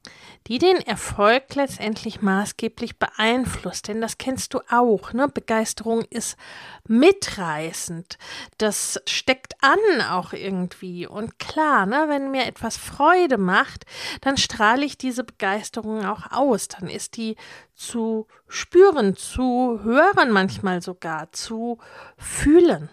die 0.48 0.60
den 0.60 0.77
Erfolg 0.77 1.55
letztendlich 1.55 2.22
maßgeblich 2.22 2.98
beeinflusst. 2.98 3.89
Denn 3.89 4.00
das 4.00 4.17
kennst 4.17 4.53
du 4.53 4.62
auch, 4.70 5.12
ne? 5.12 5.27
Begeisterung 5.27 6.03
ist 6.10 6.38
mitreißend. 6.88 8.17
Das 8.60 9.01
steckt 9.05 9.55
an 9.62 10.01
auch 10.10 10.31
irgendwie. 10.31 11.05
Und 11.05 11.38
klar, 11.38 11.86
ne, 11.86 12.05
wenn 12.08 12.31
mir 12.31 12.46
etwas 12.46 12.77
Freude 12.77 13.38
macht, 13.38 13.86
dann 14.22 14.38
strahle 14.38 14.86
ich 14.86 14.98
diese 14.98 15.25
Begeisterung 15.25 16.05
auch 16.05 16.31
aus. 16.31 16.70
Dann 16.70 16.88
ist 16.88 17.17
die 17.17 17.36
zu 17.75 18.25
spüren, 18.48 19.17
zu 19.17 19.81
hören 19.84 20.31
manchmal 20.31 20.81
sogar, 20.81 21.34
zu 21.34 21.77
fühlen. 22.17 22.89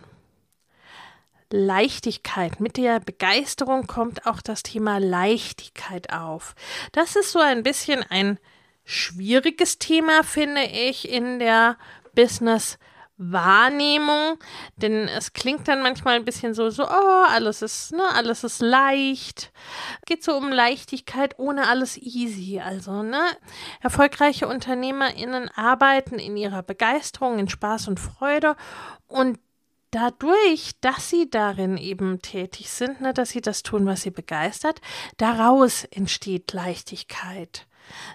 Leichtigkeit. 1.51 2.61
Mit 2.61 2.77
der 2.77 3.01
Begeisterung 3.01 3.87
kommt 3.87 4.27
auch 4.27 4.41
das 4.43 4.63
Thema 4.63 4.99
Leichtigkeit 4.99 6.13
auf. 6.13 6.55
Das 6.93 7.17
ist 7.17 7.33
so 7.33 7.39
ein 7.39 7.63
bisschen 7.63 8.05
ein 8.09 8.39
schwieriges 8.85 9.79
Thema, 9.79 10.23
finde 10.23 10.63
ich, 10.65 11.09
in 11.09 11.39
der 11.39 11.77
Business 12.15 12.79
Wahrnehmung, 13.19 14.39
denn 14.77 15.09
es 15.09 15.33
klingt 15.33 15.67
dann 15.67 15.83
manchmal 15.83 16.15
ein 16.15 16.25
bisschen 16.25 16.55
so, 16.55 16.71
so, 16.71 16.85
oh, 16.85 17.25
alles 17.29 17.63
ist, 17.63 17.93
ne, 17.93 18.05
alles 18.15 18.45
ist 18.45 18.63
leicht. 18.63 19.53
Geht 20.07 20.23
so 20.23 20.37
um 20.37 20.51
Leichtigkeit 20.51 21.37
ohne 21.39 21.67
alles 21.67 21.97
easy. 21.99 22.61
Also, 22.61 23.03
ne, 23.03 23.21
erfolgreiche 23.81 24.47
UnternehmerInnen 24.47 25.51
arbeiten 25.57 26.21
in 26.21 26.37
ihrer 26.37 26.63
Begeisterung, 26.63 27.41
in 27.41 27.49
Spaß 27.49 27.89
und 27.89 27.99
Freude 27.99 28.55
und 29.09 29.41
dadurch, 29.91 30.73
dass 30.81 31.11
sie 31.11 31.31
darin 31.31 31.77
eben 31.77 32.21
tätig 32.21 32.71
sind, 32.71 33.01
ne, 33.01 33.15
dass 33.15 33.31
sie 33.31 33.41
das 33.41 33.63
tun, 33.63 33.87
was 33.87 34.03
sie 34.03 34.11
begeistert, 34.11 34.81
daraus 35.17 35.85
entsteht 35.85 36.53
Leichtigkeit. 36.53 37.67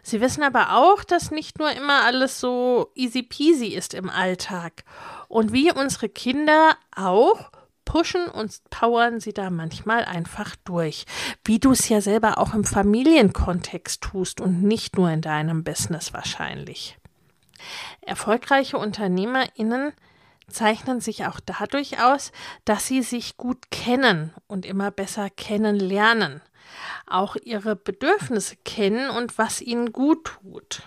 Sie 0.03 0.22
wissen 0.22 0.44
aber 0.44 0.75
auch, 0.75 1.03
dass 1.03 1.32
nicht 1.32 1.60
nur 1.60 1.72
immer 1.72 2.03
alles 2.03 2.39
so 2.39 2.92
easy 2.96 3.24
peasy 3.24 3.68
ist 3.68 3.94
im 3.94 4.10
Alltag. 4.10 4.84
Und 5.27 5.51
wie 5.51 5.72
unsere 5.72 6.10
Kinder 6.10 6.77
auch, 6.96 7.51
pushen 7.86 8.27
und 8.27 8.62
powern 8.70 9.20
sie 9.20 9.34
da 9.34 9.50
manchmal 9.50 10.06
einfach 10.06 10.56
durch. 10.63 11.06
Wie 11.44 11.60
du 11.60 11.72
es 11.72 11.89
ja 11.89 12.01
selber 12.01 12.38
auch 12.38 12.53
im 12.53 12.63
Familienkontext 12.63 14.01
tust 14.01 14.42
und 14.42 14.63
nicht 14.63 14.98
nur 14.98 15.10
in 15.10 15.22
deinem 15.22 15.63
Business 15.63 16.13
wahrscheinlich. 16.13 16.98
Erfolgreiche 18.01 18.77
UnternehmerInnen 18.77 19.94
zeichnen 20.47 21.01
sich 21.01 21.25
auch 21.25 21.39
dadurch 21.39 22.01
aus, 22.01 22.31
dass 22.65 22.88
sie 22.88 23.01
sich 23.01 23.38
gut 23.38 23.71
kennen 23.71 24.33
und 24.47 24.65
immer 24.65 24.91
besser 24.91 25.29
kennenlernen, 25.29 26.41
auch 27.07 27.35
ihre 27.35 27.75
Bedürfnisse 27.75 28.55
kennen 28.63 29.09
und 29.09 29.38
was 29.38 29.62
ihnen 29.62 29.91
gut 29.93 30.25
tut. 30.25 30.83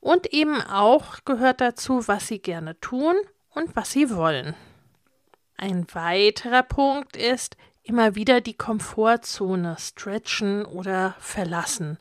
Und 0.00 0.32
eben 0.32 0.60
auch 0.62 1.24
gehört 1.24 1.60
dazu, 1.60 2.06
was 2.08 2.26
sie 2.26 2.40
gerne 2.40 2.78
tun 2.80 3.16
und 3.50 3.76
was 3.76 3.92
sie 3.92 4.10
wollen. 4.10 4.54
Ein 5.56 5.86
weiterer 5.92 6.62
Punkt 6.62 7.16
ist, 7.16 7.56
immer 7.90 8.14
wieder 8.14 8.40
die 8.40 8.54
Komfortzone 8.54 9.74
stretchen 9.76 10.64
oder 10.64 11.16
verlassen. 11.18 11.98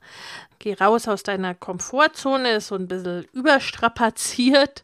Geh 0.59 0.75
raus 0.75 1.07
aus 1.07 1.23
deiner 1.23 1.55
Komfortzone, 1.55 2.51
ist 2.51 2.67
so 2.67 2.75
ein 2.75 2.87
bisschen 2.87 3.25
überstrapaziert 3.33 4.83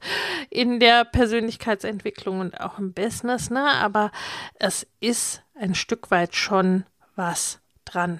in 0.49 0.79
der 0.79 1.05
Persönlichkeitsentwicklung 1.05 2.39
und 2.39 2.59
auch 2.59 2.79
im 2.79 2.93
Business, 2.93 3.51
ne? 3.51 3.69
aber 3.73 4.11
es 4.55 4.87
ist 4.99 5.43
ein 5.53 5.75
Stück 5.75 6.09
weit 6.09 6.35
schon 6.35 6.85
was 7.15 7.59
dran. 7.85 8.19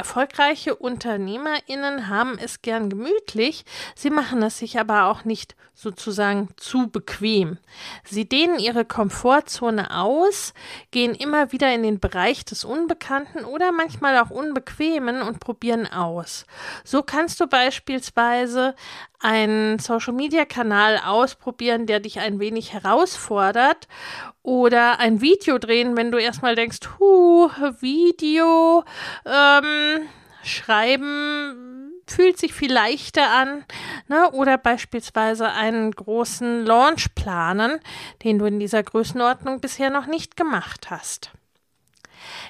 Erfolgreiche 0.00 0.76
UnternehmerInnen 0.76 2.08
haben 2.08 2.38
es 2.42 2.62
gern 2.62 2.88
gemütlich, 2.88 3.66
sie 3.94 4.08
machen 4.08 4.42
es 4.42 4.56
sich 4.56 4.80
aber 4.80 5.04
auch 5.08 5.26
nicht 5.26 5.56
sozusagen 5.74 6.48
zu 6.56 6.88
bequem. 6.88 7.58
Sie 8.02 8.26
dehnen 8.26 8.58
ihre 8.58 8.86
Komfortzone 8.86 9.94
aus, 9.94 10.54
gehen 10.90 11.14
immer 11.14 11.52
wieder 11.52 11.74
in 11.74 11.82
den 11.82 12.00
Bereich 12.00 12.46
des 12.46 12.64
Unbekannten 12.64 13.44
oder 13.44 13.72
manchmal 13.72 14.18
auch 14.18 14.30
Unbequemen 14.30 15.20
und 15.20 15.38
probieren 15.38 15.86
aus. 15.86 16.46
So 16.82 17.02
kannst 17.02 17.38
du 17.38 17.46
beispielsweise 17.46 18.74
einen 19.18 19.78
Social-Media-Kanal 19.78 21.02
ausprobieren, 21.04 21.84
der 21.84 22.00
dich 22.00 22.20
ein 22.20 22.40
wenig 22.40 22.72
herausfordert 22.72 23.86
oder 24.42 24.98
ein 25.00 25.20
Video 25.20 25.58
drehen, 25.58 25.96
wenn 25.96 26.10
du 26.10 26.18
erstmal 26.18 26.54
denkst, 26.54 26.80
huh, 26.98 27.50
Video, 27.80 28.84
ähm, 29.26 30.08
schreiben 30.42 31.70
fühlt 32.10 32.38
sich 32.38 32.52
viel 32.52 32.72
leichter 32.72 33.30
an, 33.30 33.64
ne? 34.08 34.30
oder 34.32 34.58
beispielsweise 34.58 35.50
einen 35.52 35.92
großen 35.92 36.66
Launch 36.66 37.14
planen, 37.14 37.78
den 38.24 38.38
du 38.38 38.46
in 38.46 38.58
dieser 38.58 38.82
Größenordnung 38.82 39.60
bisher 39.60 39.90
noch 39.90 40.06
nicht 40.06 40.36
gemacht 40.36 40.90
hast. 40.90 41.30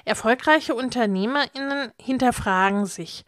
Erfolgreiche 0.03 0.73
UnternehmerInnen 0.75 1.91
hinterfragen 1.99 2.85
sich, 2.85 3.23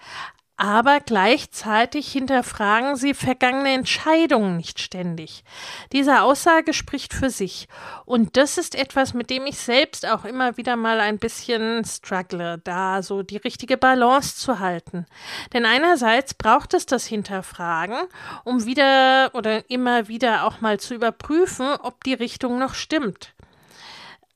aber 0.63 1.01
gleichzeitig 1.01 2.09
hinterfragen 2.09 2.95
sie 2.95 3.13
vergangene 3.13 3.73
Entscheidungen 3.73 4.55
nicht 4.55 4.79
ständig. 4.79 5.43
Diese 5.91 6.21
Aussage 6.21 6.71
spricht 6.71 7.13
für 7.13 7.29
sich. 7.29 7.67
Und 8.05 8.37
das 8.37 8.57
ist 8.57 8.73
etwas, 8.73 9.13
mit 9.13 9.29
dem 9.29 9.45
ich 9.45 9.57
selbst 9.57 10.07
auch 10.07 10.23
immer 10.23 10.55
wieder 10.55 10.77
mal 10.77 11.01
ein 11.01 11.19
bisschen 11.19 11.83
struggle, 11.83 12.61
da 12.63 13.03
so 13.03 13.23
die 13.23 13.35
richtige 13.35 13.75
Balance 13.75 14.37
zu 14.37 14.59
halten. 14.59 15.05
Denn 15.51 15.65
einerseits 15.65 16.33
braucht 16.33 16.73
es 16.73 16.85
das 16.85 17.05
Hinterfragen, 17.07 17.97
um 18.45 18.63
wieder 18.63 19.31
oder 19.33 19.69
immer 19.69 20.07
wieder 20.07 20.45
auch 20.45 20.61
mal 20.61 20.79
zu 20.79 20.95
überprüfen, 20.95 21.75
ob 21.81 22.05
die 22.05 22.13
Richtung 22.13 22.57
noch 22.57 22.73
stimmt. 22.73 23.33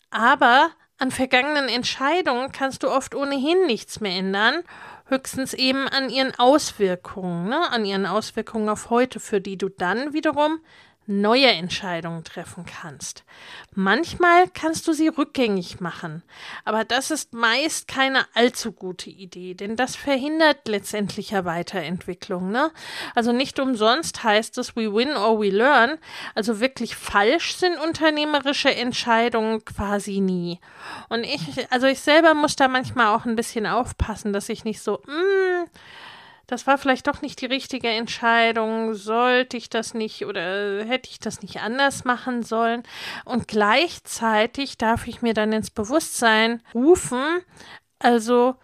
Aber 0.09 0.71
an 0.97 1.11
vergangenen 1.11 1.69
Entscheidungen 1.69 2.51
kannst 2.51 2.83
du 2.83 2.89
oft 2.89 3.15
ohnehin 3.15 3.65
nichts 3.65 4.01
mehr 4.01 4.17
ändern 4.17 4.63
höchstens 5.09 5.53
eben 5.53 5.87
an 5.87 6.09
ihren 6.09 6.37
Auswirkungen, 6.37 7.49
ne, 7.49 7.71
an 7.71 7.85
ihren 7.85 8.05
Auswirkungen 8.05 8.69
auf 8.69 8.89
heute, 8.89 9.19
für 9.19 9.41
die 9.41 9.57
du 9.57 9.69
dann 9.69 10.13
wiederum 10.13 10.59
neue 11.07 11.47
Entscheidungen 11.47 12.23
treffen 12.25 12.65
kannst. 12.65 13.23
Manchmal 13.73 14.49
kannst 14.49 14.87
du 14.87 14.93
sie 14.93 15.07
rückgängig 15.07 15.79
machen, 15.79 16.21
aber 16.65 16.83
das 16.83 17.11
ist 17.11 17.33
meist 17.33 17.87
keine 17.87 18.25
allzu 18.33 18.73
gute 18.73 19.09
Idee, 19.09 19.53
denn 19.53 19.77
das 19.77 19.95
verhindert 19.95 20.67
letztendlich 20.67 21.31
ja 21.31 21.45
Weiterentwicklung. 21.45 22.51
Ne? 22.51 22.71
Also 23.15 23.31
nicht 23.31 23.59
umsonst 23.59 24.23
heißt 24.23 24.57
es 24.57 24.75
we 24.75 24.93
win 24.93 25.15
or 25.15 25.39
we 25.39 25.49
learn, 25.49 25.97
also 26.35 26.59
wirklich 26.59 26.95
falsch 26.95 27.55
sind 27.55 27.79
unternehmerische 27.79 28.73
Entscheidungen 28.75 29.63
quasi 29.63 30.19
nie. 30.19 30.59
Und 31.07 31.23
ich, 31.23 31.71
also 31.71 31.87
ich 31.87 32.01
selber 32.01 32.33
muss 32.33 32.57
da 32.57 32.67
manchmal 32.67 33.15
auch 33.15 33.25
ein 33.25 33.37
bisschen 33.37 33.65
aufpassen, 33.65 34.33
dass 34.33 34.49
ich 34.49 34.65
nicht 34.65 34.81
so, 34.81 35.01
mm, 35.05 35.69
das 36.47 36.65
war 36.65 36.77
vielleicht 36.77 37.07
doch 37.07 37.21
nicht 37.21 37.41
die 37.41 37.45
richtige 37.45 37.89
Entscheidung, 37.89 38.93
sollte 38.93 39.57
ich 39.57 39.69
das 39.69 39.93
nicht 39.93 40.25
oder 40.25 40.83
hätte 40.85 41.09
ich 41.09 41.19
das 41.19 41.41
nicht 41.41 41.59
anders 41.61 42.05
machen 42.05 42.41
sollen. 42.41 42.83
Und 43.25 43.47
gleichzeitig 43.47 44.77
darf 44.77 45.07
ich 45.07 45.21
mir 45.21 45.33
dann 45.33 45.51
ins 45.51 45.69
Bewusstsein 45.69 46.63
rufen, 46.73 47.41
also 47.99 48.55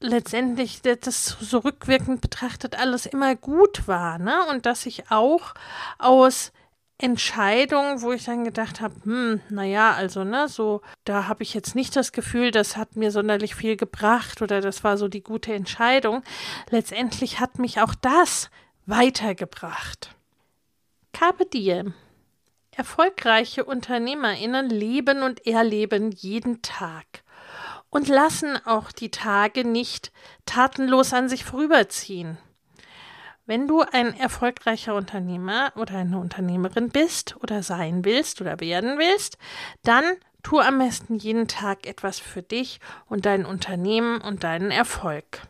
letztendlich 0.00 0.80
das 0.80 1.36
so 1.40 1.58
rückwirkend 1.58 2.22
betrachtet 2.22 2.78
alles 2.78 3.04
immer 3.04 3.36
gut 3.36 3.86
war, 3.86 4.18
ne? 4.18 4.46
Und 4.48 4.64
dass 4.64 4.86
ich 4.86 5.10
auch 5.10 5.52
aus 5.98 6.52
Entscheidung, 7.02 8.02
wo 8.02 8.12
ich 8.12 8.24
dann 8.24 8.44
gedacht 8.44 8.80
habe, 8.80 8.94
hm, 9.04 9.40
naja, 9.48 9.92
also, 9.92 10.24
ne, 10.24 10.48
so, 10.48 10.82
da 11.04 11.28
habe 11.28 11.42
ich 11.42 11.54
jetzt 11.54 11.74
nicht 11.74 11.96
das 11.96 12.12
Gefühl, 12.12 12.50
das 12.50 12.76
hat 12.76 12.96
mir 12.96 13.10
sonderlich 13.10 13.54
viel 13.54 13.76
gebracht 13.76 14.42
oder 14.42 14.60
das 14.60 14.84
war 14.84 14.96
so 14.96 15.08
die 15.08 15.22
gute 15.22 15.52
Entscheidung. 15.52 16.22
Letztendlich 16.70 17.40
hat 17.40 17.58
mich 17.58 17.80
auch 17.80 17.94
das 17.94 18.50
weitergebracht. 18.86 20.14
Carpe 21.12 21.46
diem. 21.46 21.94
Erfolgreiche 22.72 23.64
UnternehmerInnen 23.64 24.70
leben 24.70 25.22
und 25.22 25.46
erleben 25.46 26.12
jeden 26.12 26.62
Tag 26.62 27.04
und 27.90 28.08
lassen 28.08 28.58
auch 28.64 28.92
die 28.92 29.10
Tage 29.10 29.64
nicht 29.64 30.12
tatenlos 30.46 31.12
an 31.12 31.28
sich 31.28 31.44
vorüberziehen. 31.44 32.38
Wenn 33.46 33.66
du 33.66 33.82
ein 33.82 34.16
erfolgreicher 34.16 34.94
Unternehmer 34.94 35.72
oder 35.76 35.94
eine 35.96 36.18
Unternehmerin 36.18 36.90
bist 36.90 37.36
oder 37.42 37.62
sein 37.62 38.04
willst 38.04 38.40
oder 38.40 38.60
werden 38.60 38.98
willst, 38.98 39.38
dann 39.82 40.04
tu 40.42 40.60
am 40.60 40.78
besten 40.78 41.16
jeden 41.16 41.48
Tag 41.48 41.86
etwas 41.86 42.18
für 42.18 42.42
dich 42.42 42.80
und 43.06 43.26
dein 43.26 43.44
Unternehmen 43.44 44.20
und 44.20 44.44
deinen 44.44 44.70
Erfolg. 44.70 45.42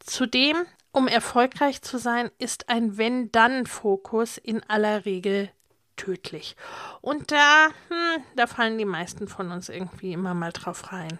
Zudem, 0.00 0.56
um 0.92 1.06
erfolgreich 1.06 1.82
zu 1.82 1.98
sein, 1.98 2.30
ist 2.38 2.68
ein 2.68 2.96
Wenn-Dann-Fokus 2.96 4.38
in 4.38 4.62
aller 4.68 5.04
Regel 5.04 5.50
tödlich. 5.98 6.56
Und 7.02 7.30
da, 7.30 7.68
hm, 7.88 8.22
da 8.36 8.46
fallen 8.46 8.78
die 8.78 8.86
meisten 8.86 9.28
von 9.28 9.52
uns 9.52 9.68
irgendwie 9.68 10.14
immer 10.14 10.32
mal 10.32 10.52
drauf 10.52 10.92
rein. 10.92 11.18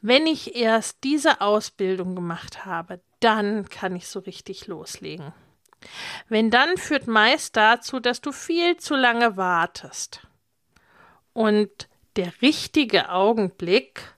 Wenn 0.00 0.28
ich 0.28 0.54
erst 0.54 1.02
diese 1.02 1.40
Ausbildung 1.40 2.14
gemacht 2.14 2.64
habe, 2.64 3.00
dann 3.18 3.68
kann 3.68 3.96
ich 3.96 4.06
so 4.06 4.20
richtig 4.20 4.68
loslegen. 4.68 5.32
Wenn 6.28 6.50
dann 6.50 6.76
führt 6.76 7.06
meist 7.06 7.56
dazu, 7.56 8.00
dass 8.00 8.20
du 8.20 8.32
viel 8.32 8.76
zu 8.76 8.94
lange 8.94 9.36
wartest. 9.36 10.26
Und 11.32 11.88
der 12.16 12.32
richtige 12.42 13.10
Augenblick, 13.10 14.14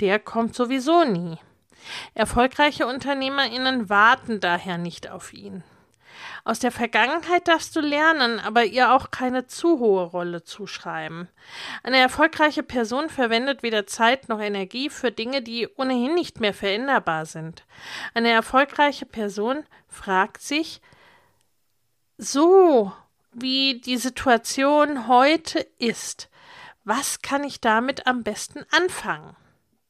der 0.00 0.18
kommt 0.18 0.54
sowieso 0.54 1.04
nie. 1.04 1.38
Erfolgreiche 2.14 2.86
Unternehmerinnen 2.86 3.88
warten 3.88 4.40
daher 4.40 4.78
nicht 4.78 5.10
auf 5.10 5.32
ihn. 5.32 5.62
Aus 6.44 6.58
der 6.58 6.70
Vergangenheit 6.70 7.48
darfst 7.48 7.74
du 7.76 7.80
lernen, 7.80 8.38
aber 8.40 8.64
ihr 8.64 8.92
auch 8.92 9.10
keine 9.10 9.46
zu 9.46 9.78
hohe 9.78 10.04
Rolle 10.04 10.44
zuschreiben. 10.44 11.28
Eine 11.82 11.98
erfolgreiche 11.98 12.62
Person 12.62 13.08
verwendet 13.08 13.62
weder 13.62 13.86
Zeit 13.86 14.28
noch 14.28 14.40
Energie 14.40 14.90
für 14.90 15.10
Dinge, 15.10 15.42
die 15.42 15.68
ohnehin 15.76 16.14
nicht 16.14 16.40
mehr 16.40 16.54
veränderbar 16.54 17.26
sind. 17.26 17.64
Eine 18.14 18.30
erfolgreiche 18.30 19.06
Person 19.06 19.64
fragt 19.88 20.42
sich, 20.42 20.80
so 22.18 22.92
wie 23.32 23.80
die 23.80 23.96
Situation 23.96 25.08
heute 25.08 25.66
ist, 25.78 26.30
was 26.84 27.22
kann 27.22 27.44
ich 27.44 27.60
damit 27.60 28.06
am 28.06 28.22
besten 28.22 28.64
anfangen? 28.70 29.36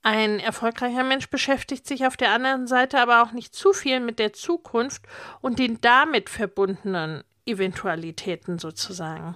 Ein 0.06 0.38
erfolgreicher 0.38 1.02
Mensch 1.02 1.30
beschäftigt 1.30 1.86
sich 1.86 2.06
auf 2.06 2.18
der 2.18 2.30
anderen 2.30 2.66
Seite 2.66 3.00
aber 3.00 3.22
auch 3.22 3.32
nicht 3.32 3.54
zu 3.54 3.72
viel 3.72 4.00
mit 4.00 4.18
der 4.18 4.34
Zukunft 4.34 5.02
und 5.40 5.58
den 5.58 5.80
damit 5.80 6.28
verbundenen 6.28 7.24
Eventualitäten 7.46 8.58
sozusagen. 8.58 9.34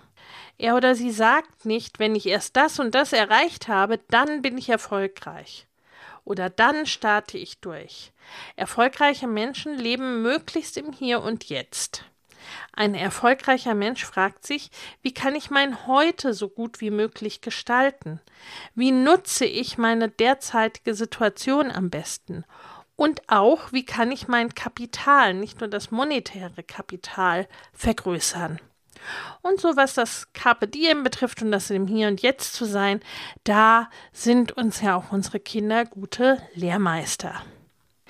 Er 0.58 0.76
oder 0.76 0.94
sie 0.94 1.10
sagt 1.10 1.64
nicht, 1.64 1.98
wenn 1.98 2.14
ich 2.14 2.26
erst 2.26 2.54
das 2.54 2.78
und 2.78 2.94
das 2.94 3.14
erreicht 3.14 3.68
habe, 3.68 3.98
dann 4.10 4.42
bin 4.42 4.58
ich 4.58 4.68
erfolgreich. 4.68 5.66
Oder 6.24 6.50
dann 6.50 6.84
starte 6.84 7.38
ich 7.38 7.60
durch. 7.60 8.12
Erfolgreiche 8.54 9.26
Menschen 9.26 9.74
leben 9.74 10.20
möglichst 10.20 10.76
im 10.76 10.92
Hier 10.92 11.22
und 11.22 11.48
Jetzt. 11.48 12.04
Ein 12.72 12.94
erfolgreicher 12.94 13.74
Mensch 13.74 14.04
fragt 14.04 14.46
sich, 14.46 14.70
wie 15.02 15.12
kann 15.12 15.34
ich 15.34 15.50
mein 15.50 15.86
Heute 15.86 16.34
so 16.34 16.48
gut 16.48 16.80
wie 16.80 16.90
möglich 16.90 17.40
gestalten? 17.40 18.20
Wie 18.74 18.92
nutze 18.92 19.44
ich 19.44 19.78
meine 19.78 20.08
derzeitige 20.08 20.94
Situation 20.94 21.70
am 21.70 21.90
besten? 21.90 22.44
Und 22.96 23.22
auch, 23.28 23.72
wie 23.72 23.84
kann 23.84 24.10
ich 24.10 24.26
mein 24.26 24.54
Kapital, 24.54 25.34
nicht 25.34 25.60
nur 25.60 25.68
das 25.68 25.90
monetäre 25.90 26.62
Kapital, 26.64 27.46
vergrößern? 27.72 28.60
Und 29.42 29.60
so 29.60 29.76
was 29.76 29.94
das 29.94 30.32
Carpe 30.32 30.66
Diem 30.66 31.04
betrifft 31.04 31.42
und 31.42 31.52
das 31.52 31.70
im 31.70 31.86
Hier 31.86 32.08
und 32.08 32.22
Jetzt 32.22 32.54
zu 32.54 32.64
sein, 32.64 33.00
da 33.44 33.88
sind 34.12 34.52
uns 34.52 34.80
ja 34.80 34.96
auch 34.96 35.12
unsere 35.12 35.40
Kinder 35.40 35.84
gute 35.84 36.42
Lehrmeister. 36.54 37.42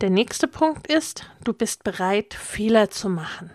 Der 0.00 0.10
nächste 0.10 0.46
Punkt 0.46 0.86
ist, 0.86 1.24
du 1.44 1.52
bist 1.52 1.84
bereit, 1.84 2.32
Fehler 2.34 2.88
zu 2.88 3.08
machen. 3.08 3.50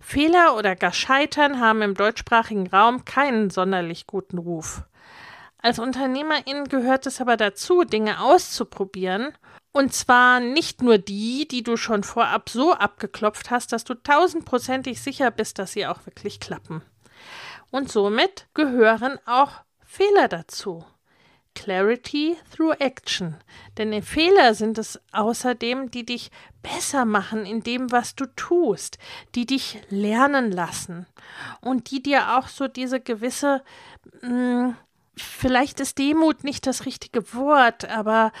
Fehler 0.00 0.56
oder 0.56 0.74
gar 0.74 0.92
Scheitern 0.92 1.60
haben 1.60 1.82
im 1.82 1.94
deutschsprachigen 1.94 2.66
Raum 2.66 3.04
keinen 3.04 3.50
sonderlich 3.50 4.06
guten 4.06 4.38
Ruf. 4.38 4.82
Als 5.58 5.78
Unternehmerin 5.78 6.64
gehört 6.64 7.06
es 7.06 7.20
aber 7.20 7.36
dazu, 7.36 7.84
Dinge 7.84 8.20
auszuprobieren, 8.20 9.32
und 9.72 9.94
zwar 9.94 10.40
nicht 10.40 10.82
nur 10.82 10.98
die, 10.98 11.46
die 11.46 11.62
du 11.62 11.76
schon 11.76 12.02
vorab 12.02 12.48
so 12.48 12.72
abgeklopft 12.72 13.50
hast, 13.50 13.72
dass 13.72 13.84
du 13.84 13.94
tausendprozentig 13.94 15.00
sicher 15.00 15.30
bist, 15.30 15.58
dass 15.58 15.72
sie 15.72 15.86
auch 15.86 16.06
wirklich 16.06 16.40
klappen. 16.40 16.82
Und 17.70 17.92
somit 17.92 18.48
gehören 18.54 19.18
auch 19.26 19.52
Fehler 19.84 20.26
dazu. 20.26 20.84
Clarity 21.54 22.36
through 22.54 22.72
Action. 22.78 23.36
Denn 23.76 24.02
Fehler 24.02 24.54
sind 24.54 24.78
es 24.78 25.00
außerdem, 25.12 25.90
die 25.90 26.06
dich 26.06 26.30
besser 26.62 27.04
machen 27.04 27.44
in 27.46 27.62
dem, 27.62 27.90
was 27.90 28.14
du 28.14 28.26
tust, 28.36 28.98
die 29.34 29.46
dich 29.46 29.80
lernen 29.90 30.52
lassen 30.52 31.06
und 31.60 31.90
die 31.90 32.02
dir 32.02 32.38
auch 32.38 32.48
so 32.48 32.68
diese 32.68 33.00
gewisse, 33.00 33.62
mh, 34.22 34.28
hm, 34.28 34.76
vielleicht 35.16 35.80
ist 35.80 35.98
Demut 35.98 36.44
nicht 36.44 36.66
das 36.66 36.86
richtige 36.86 37.34
Wort, 37.34 37.84
aber 37.88 38.32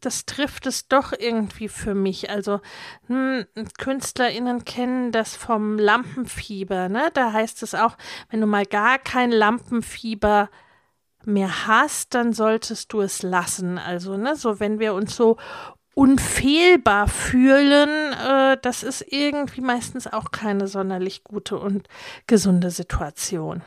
das 0.00 0.26
trifft 0.26 0.66
es 0.66 0.88
doch 0.88 1.12
irgendwie 1.18 1.68
für 1.68 1.94
mich. 1.94 2.30
Also 2.30 2.60
hm, 3.06 3.46
KünstlerInnen 3.78 4.64
kennen 4.64 5.12
das 5.12 5.34
vom 5.34 5.78
Lampenfieber. 5.78 6.88
Ne? 6.88 7.10
Da 7.14 7.32
heißt 7.32 7.62
es 7.62 7.74
auch, 7.74 7.96
wenn 8.30 8.40
du 8.40 8.46
mal 8.46 8.66
gar 8.66 8.98
kein 8.98 9.30
Lampenfieber 9.30 10.50
mehr 11.26 11.66
hast, 11.66 12.14
dann 12.14 12.32
solltest 12.32 12.92
du 12.92 13.00
es 13.00 13.22
lassen. 13.22 13.78
Also, 13.78 14.16
ne, 14.16 14.36
so 14.36 14.60
wenn 14.60 14.78
wir 14.78 14.94
uns 14.94 15.16
so 15.16 15.36
unfehlbar 15.94 17.08
fühlen, 17.08 18.12
äh, 18.12 18.58
das 18.60 18.82
ist 18.82 19.04
irgendwie 19.08 19.62
meistens 19.62 20.06
auch 20.06 20.30
keine 20.30 20.68
sonderlich 20.68 21.24
gute 21.24 21.58
und 21.58 21.88
gesunde 22.26 22.70
Situation. 22.70 23.62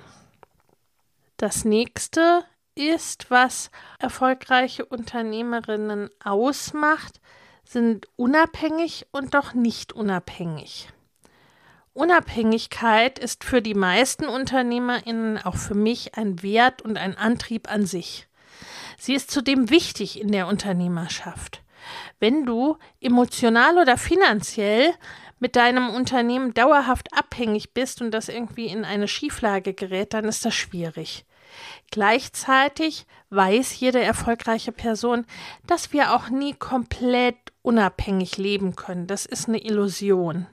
Das 1.37 1.65
nächste 1.65 2.43
ist, 2.75 3.31
was 3.31 3.71
erfolgreiche 3.97 4.85
Unternehmerinnen 4.85 6.09
ausmacht, 6.23 7.19
sind 7.63 8.07
unabhängig 8.15 9.07
und 9.11 9.33
doch 9.33 9.53
nicht 9.53 9.93
unabhängig. 9.93 10.89
Unabhängigkeit 11.93 13.19
ist 13.19 13.43
für 13.43 13.61
die 13.61 13.73
meisten 13.73 14.25
Unternehmerinnen, 14.25 15.37
auch 15.37 15.55
für 15.55 15.75
mich, 15.75 16.15
ein 16.15 16.41
Wert 16.43 16.81
und 16.81 16.97
ein 16.97 17.17
Antrieb 17.17 17.71
an 17.71 17.85
sich. 17.85 18.27
Sie 18.97 19.13
ist 19.13 19.31
zudem 19.31 19.69
wichtig 19.69 20.19
in 20.19 20.31
der 20.31 20.47
Unternehmerschaft. 20.47 21.63
Wenn 22.19 22.45
du 22.45 22.77
emotional 22.99 23.77
oder 23.77 23.97
finanziell 23.97 24.93
mit 25.39 25.55
deinem 25.55 25.89
Unternehmen 25.89 26.53
dauerhaft 26.53 27.13
abhängig 27.17 27.73
bist 27.73 28.01
und 28.01 28.11
das 28.11 28.29
irgendwie 28.29 28.67
in 28.67 28.83
eine 28.83 29.07
Schieflage 29.07 29.73
gerät, 29.73 30.13
dann 30.13 30.25
ist 30.25 30.45
das 30.45 30.53
schwierig. 30.53 31.25
Gleichzeitig 31.91 33.07
weiß 33.29 33.79
jede 33.79 34.01
erfolgreiche 34.01 34.71
Person, 34.71 35.25
dass 35.65 35.93
wir 35.93 36.13
auch 36.13 36.29
nie 36.29 36.53
komplett 36.53 37.37
unabhängig 37.61 38.37
leben 38.37 38.75
können. 38.75 39.07
Das 39.07 39.25
ist 39.25 39.47
eine 39.47 39.63
Illusion. 39.63 40.47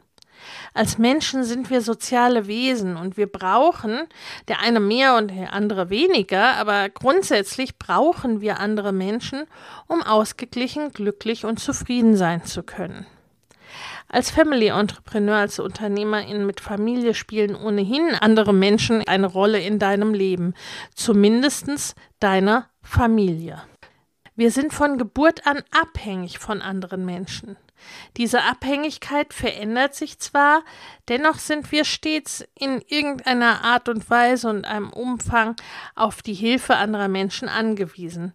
Als 0.74 0.98
Menschen 0.98 1.44
sind 1.44 1.70
wir 1.70 1.80
soziale 1.80 2.46
Wesen 2.46 2.96
und 2.96 3.16
wir 3.16 3.26
brauchen, 3.26 4.00
der 4.48 4.60
eine 4.60 4.80
mehr 4.80 5.16
und 5.16 5.30
der 5.30 5.52
andere 5.52 5.90
weniger, 5.90 6.56
aber 6.56 6.88
grundsätzlich 6.88 7.78
brauchen 7.78 8.40
wir 8.40 8.60
andere 8.60 8.92
Menschen, 8.92 9.46
um 9.86 10.02
ausgeglichen, 10.02 10.92
glücklich 10.92 11.44
und 11.44 11.58
zufrieden 11.58 12.16
sein 12.16 12.44
zu 12.44 12.62
können. 12.62 13.06
Als 14.08 14.30
Family 14.30 14.68
Entrepreneur, 14.68 15.36
als 15.36 15.58
Unternehmerin 15.58 16.46
mit 16.46 16.60
Familie 16.60 17.14
spielen 17.14 17.56
ohnehin 17.56 18.14
andere 18.14 18.54
Menschen 18.54 19.06
eine 19.06 19.26
Rolle 19.26 19.60
in 19.60 19.78
deinem 19.78 20.14
Leben, 20.14 20.54
zumindest 20.94 21.94
deiner 22.20 22.70
Familie. 22.82 23.62
Wir 24.36 24.50
sind 24.50 24.72
von 24.72 24.98
Geburt 24.98 25.46
an 25.46 25.62
abhängig 25.72 26.38
von 26.38 26.62
anderen 26.62 27.04
Menschen. 27.04 27.56
Diese 28.16 28.42
Abhängigkeit 28.42 29.32
verändert 29.32 29.94
sich 29.94 30.18
zwar, 30.18 30.62
dennoch 31.08 31.38
sind 31.38 31.70
wir 31.72 31.84
stets 31.84 32.46
in 32.58 32.82
irgendeiner 32.88 33.62
Art 33.62 33.88
und 33.88 34.08
Weise 34.10 34.48
und 34.48 34.64
einem 34.64 34.90
Umfang 34.90 35.56
auf 35.94 36.22
die 36.22 36.34
Hilfe 36.34 36.76
anderer 36.76 37.08
Menschen 37.08 37.48
angewiesen. 37.48 38.32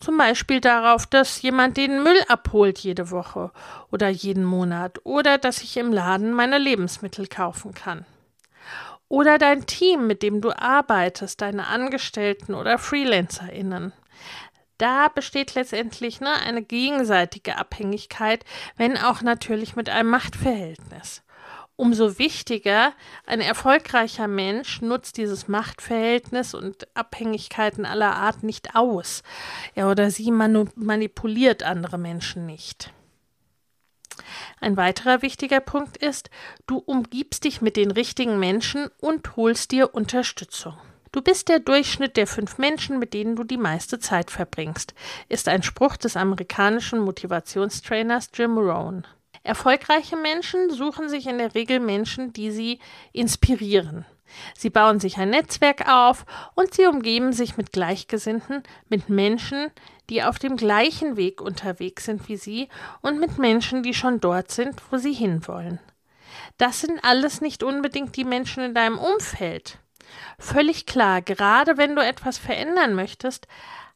Zum 0.00 0.18
Beispiel 0.18 0.60
darauf, 0.60 1.06
dass 1.06 1.42
jemand 1.42 1.76
den 1.76 2.02
Müll 2.02 2.18
abholt 2.26 2.80
jede 2.80 3.10
Woche 3.10 3.52
oder 3.92 4.08
jeden 4.08 4.44
Monat 4.44 5.00
oder 5.04 5.38
dass 5.38 5.62
ich 5.62 5.76
im 5.76 5.92
Laden 5.92 6.32
meine 6.32 6.58
Lebensmittel 6.58 7.28
kaufen 7.28 7.72
kann. 7.72 8.04
Oder 9.08 9.38
dein 9.38 9.66
Team, 9.66 10.06
mit 10.06 10.22
dem 10.22 10.40
du 10.40 10.50
arbeitest, 10.50 11.40
deine 11.40 11.68
Angestellten 11.68 12.54
oder 12.54 12.78
FreelancerInnen. 12.78 13.92
Da 14.78 15.08
besteht 15.08 15.54
letztendlich 15.54 16.20
ne, 16.20 16.32
eine 16.32 16.62
gegenseitige 16.62 17.56
Abhängigkeit, 17.56 18.44
wenn 18.76 18.96
auch 18.96 19.22
natürlich 19.22 19.76
mit 19.76 19.88
einem 19.88 20.10
Machtverhältnis. 20.10 21.22
Umso 21.76 22.18
wichtiger, 22.18 22.92
ein 23.26 23.40
erfolgreicher 23.40 24.28
Mensch 24.28 24.82
nutzt 24.82 25.16
dieses 25.16 25.48
Machtverhältnis 25.48 26.54
und 26.54 26.86
Abhängigkeiten 26.96 27.86
aller 27.86 28.14
Art 28.14 28.42
nicht 28.42 28.76
aus. 28.76 29.22
Er 29.74 29.90
oder 29.90 30.10
sie 30.10 30.30
manipuliert 30.30 31.62
andere 31.62 31.98
Menschen 31.98 32.46
nicht. 32.46 32.92
Ein 34.60 34.76
weiterer 34.76 35.22
wichtiger 35.22 35.60
Punkt 35.60 35.96
ist, 35.96 36.30
du 36.66 36.78
umgibst 36.78 37.44
dich 37.44 37.62
mit 37.62 37.76
den 37.76 37.90
richtigen 37.90 38.38
Menschen 38.38 38.88
und 39.00 39.36
holst 39.36 39.72
dir 39.72 39.94
Unterstützung. 39.94 40.76
Du 41.12 41.20
bist 41.20 41.50
der 41.50 41.58
Durchschnitt 41.58 42.16
der 42.16 42.26
fünf 42.26 42.56
Menschen, 42.56 42.98
mit 42.98 43.12
denen 43.12 43.36
du 43.36 43.44
die 43.44 43.58
meiste 43.58 43.98
Zeit 43.98 44.30
verbringst, 44.30 44.94
ist 45.28 45.46
ein 45.46 45.62
Spruch 45.62 45.98
des 45.98 46.16
amerikanischen 46.16 47.00
Motivationstrainers 47.00 48.30
Jim 48.32 48.56
Rohn. 48.56 49.06
Erfolgreiche 49.42 50.16
Menschen 50.16 50.70
suchen 50.70 51.10
sich 51.10 51.26
in 51.26 51.36
der 51.36 51.54
Regel 51.54 51.80
Menschen, 51.80 52.32
die 52.32 52.50
sie 52.50 52.78
inspirieren. 53.12 54.06
Sie 54.56 54.70
bauen 54.70 55.00
sich 55.00 55.18
ein 55.18 55.28
Netzwerk 55.28 55.86
auf 55.86 56.24
und 56.54 56.72
sie 56.72 56.86
umgeben 56.86 57.34
sich 57.34 57.58
mit 57.58 57.72
Gleichgesinnten, 57.72 58.62
mit 58.88 59.10
Menschen, 59.10 59.70
die 60.08 60.22
auf 60.22 60.38
dem 60.38 60.56
gleichen 60.56 61.18
Weg 61.18 61.42
unterwegs 61.42 62.06
sind 62.06 62.26
wie 62.30 62.38
sie 62.38 62.70
und 63.02 63.20
mit 63.20 63.36
Menschen, 63.36 63.82
die 63.82 63.92
schon 63.92 64.20
dort 64.20 64.50
sind, 64.50 64.80
wo 64.90 64.96
sie 64.96 65.12
hinwollen. 65.12 65.78
Das 66.56 66.80
sind 66.80 67.04
alles 67.04 67.42
nicht 67.42 67.62
unbedingt 67.62 68.16
die 68.16 68.24
Menschen 68.24 68.62
in 68.62 68.74
deinem 68.74 68.98
Umfeld. 68.98 69.78
Völlig 70.38 70.86
klar, 70.86 71.22
gerade 71.22 71.76
wenn 71.76 71.96
du 71.96 72.02
etwas 72.02 72.38
verändern 72.38 72.94
möchtest, 72.94 73.46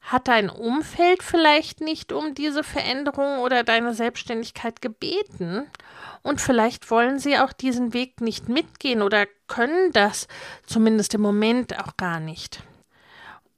hat 0.00 0.28
dein 0.28 0.50
Umfeld 0.50 1.22
vielleicht 1.22 1.80
nicht 1.80 2.12
um 2.12 2.34
diese 2.34 2.62
Veränderung 2.62 3.40
oder 3.40 3.64
deine 3.64 3.92
Selbstständigkeit 3.92 4.80
gebeten 4.80 5.68
und 6.22 6.40
vielleicht 6.40 6.90
wollen 6.90 7.18
sie 7.18 7.38
auch 7.38 7.52
diesen 7.52 7.92
Weg 7.92 8.20
nicht 8.20 8.48
mitgehen 8.48 9.02
oder 9.02 9.26
können 9.48 9.92
das 9.92 10.28
zumindest 10.64 11.14
im 11.14 11.22
Moment 11.22 11.78
auch 11.78 11.96
gar 11.96 12.20
nicht. 12.20 12.62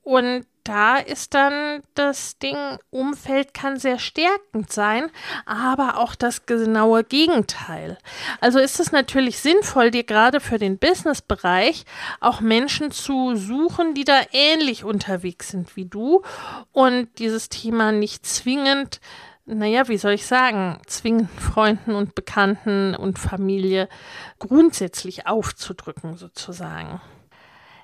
Und 0.03 0.47
da 0.69 0.99
ist 0.99 1.33
dann 1.33 1.83
das 1.95 2.39
Ding, 2.39 2.57
Umfeld 2.91 3.55
kann 3.55 3.79
sehr 3.79 3.99
stärkend 3.99 4.71
sein, 4.71 5.11
aber 5.47 5.99
auch 5.99 6.15
das 6.15 6.45
genaue 6.45 7.05
Gegenteil. 7.05 7.97
Also 8.41 8.59
ist 8.59 8.79
es 8.79 8.93
natürlich 8.93 9.39
sinnvoll, 9.39 9.91
dir 9.91 10.05
gerade 10.05 10.41
für 10.41 10.59
den 10.59 10.79
Businessbereich 10.79 11.87
auch 12.21 12.41
Menschen 12.41 12.91
zu 12.91 13.35
suchen, 13.35 13.95
die 13.95 14.05
da 14.05 14.21
ähnlich 14.33 14.85
unterwegs 14.85 15.49
sind 15.49 15.75
wie 15.77 15.87
du 15.87 16.23
und 16.73 17.09
dieses 17.19 17.49
Thema 17.49 17.93
nicht 17.93 18.27
zwingend 18.27 19.01
naja, 19.51 19.89
wie 19.89 19.97
soll 19.97 20.13
ich 20.13 20.27
sagen, 20.27 20.79
zwingend 20.87 21.31
Freunden 21.31 21.95
und 21.95 22.15
Bekannten 22.15 22.95
und 22.95 23.19
Familie 23.19 23.89
grundsätzlich 24.39 25.27
aufzudrücken, 25.27 26.19
sozusagen. 26.19 27.01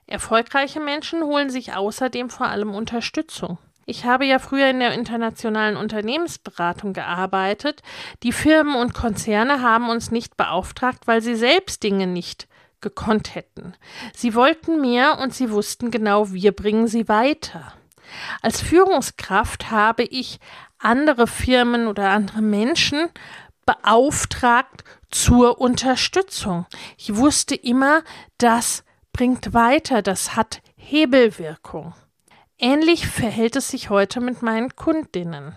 Erfolgreiche 0.07 0.81
Menschen 0.81 1.23
holen 1.23 1.51
sich 1.51 1.75
außerdem 1.75 2.31
vor 2.31 2.47
allem 2.47 2.75
Unterstützung. 2.75 3.59
Ich 3.87 4.05
habe 4.05 4.25
ja 4.25 4.39
früher 4.39 4.71
in 4.71 4.81
der 4.81 4.93
internationalen 4.95 5.77
Unternehmensberatung 5.77 6.93
gearbeitet. 6.95 7.83
Die 8.23 8.33
Firmen 8.33 8.77
und 8.77 8.95
Konzerne 8.95 9.61
haben 9.61 9.91
uns 9.91 10.11
nicht 10.11 10.37
beauftragt, 10.37 11.07
weil 11.07 11.21
sie 11.21 11.35
selbst 11.35 11.83
Dinge 11.83 12.07
nicht 12.07 12.49
gekonnt 12.81 13.35
hätten. 13.35 13.75
Sie 14.15 14.35
wollten 14.35 14.81
mehr 14.81 15.19
und 15.19 15.35
sie 15.35 15.51
wussten 15.51 15.91
genau, 15.91 16.33
wir 16.33 16.53
bringen 16.53 16.87
sie 16.87 17.09
weiter. 17.09 17.75
Als 18.43 18.61
Führungskraft 18.61 19.71
habe 19.71 20.05
ich 20.05 20.39
andere 20.79 21.27
Firmen 21.27 21.87
oder 21.87 22.11
andere 22.11 22.43
Menschen 22.43 23.09
beauftragt 23.67 24.85
zur 25.11 25.61
Unterstützung. 25.61 26.67
Ich 26.99 27.17
wusste 27.17 27.55
immer, 27.55 28.03
dass 28.37 28.84
bringt 29.15 29.55
weiter, 29.55 30.03
das 30.03 30.37
hat 30.37 30.61
Hebelwirkung. 30.77 31.95
Ähnlich 32.59 33.07
verhält 33.07 33.57
es 33.57 33.71
sich 33.71 33.89
heute 33.89 34.21
mit 34.21 34.43
meinen 34.43 34.75
Kundinnen. 34.77 35.57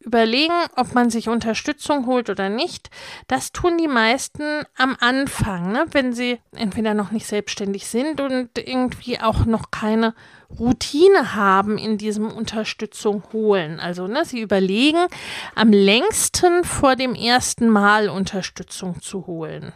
Überlegen, 0.00 0.54
ob 0.76 0.94
man 0.94 1.08
sich 1.08 1.28
Unterstützung 1.28 2.06
holt 2.06 2.28
oder 2.28 2.48
nicht, 2.48 2.90
das 3.26 3.52
tun 3.52 3.78
die 3.78 3.88
meisten 3.88 4.62
am 4.76 4.96
Anfang, 5.00 5.72
ne? 5.72 5.86
wenn 5.92 6.12
sie 6.12 6.40
entweder 6.56 6.94
noch 6.94 7.10
nicht 7.10 7.26
selbstständig 7.26 7.86
sind 7.86 8.20
und 8.20 8.58
irgendwie 8.58 9.20
auch 9.20 9.44
noch 9.44 9.70
keine 9.70 10.14
Routine 10.58 11.34
haben 11.34 11.78
in 11.78 11.98
diesem 11.98 12.30
Unterstützung 12.30 13.22
holen. 13.32 13.80
Also 13.80 14.06
ne, 14.08 14.24
sie 14.24 14.40
überlegen, 14.40 15.06
am 15.54 15.70
längsten 15.70 16.64
vor 16.64 16.96
dem 16.96 17.14
ersten 17.14 17.68
Mal 17.68 18.08
Unterstützung 18.08 19.00
zu 19.02 19.26
holen. 19.26 19.72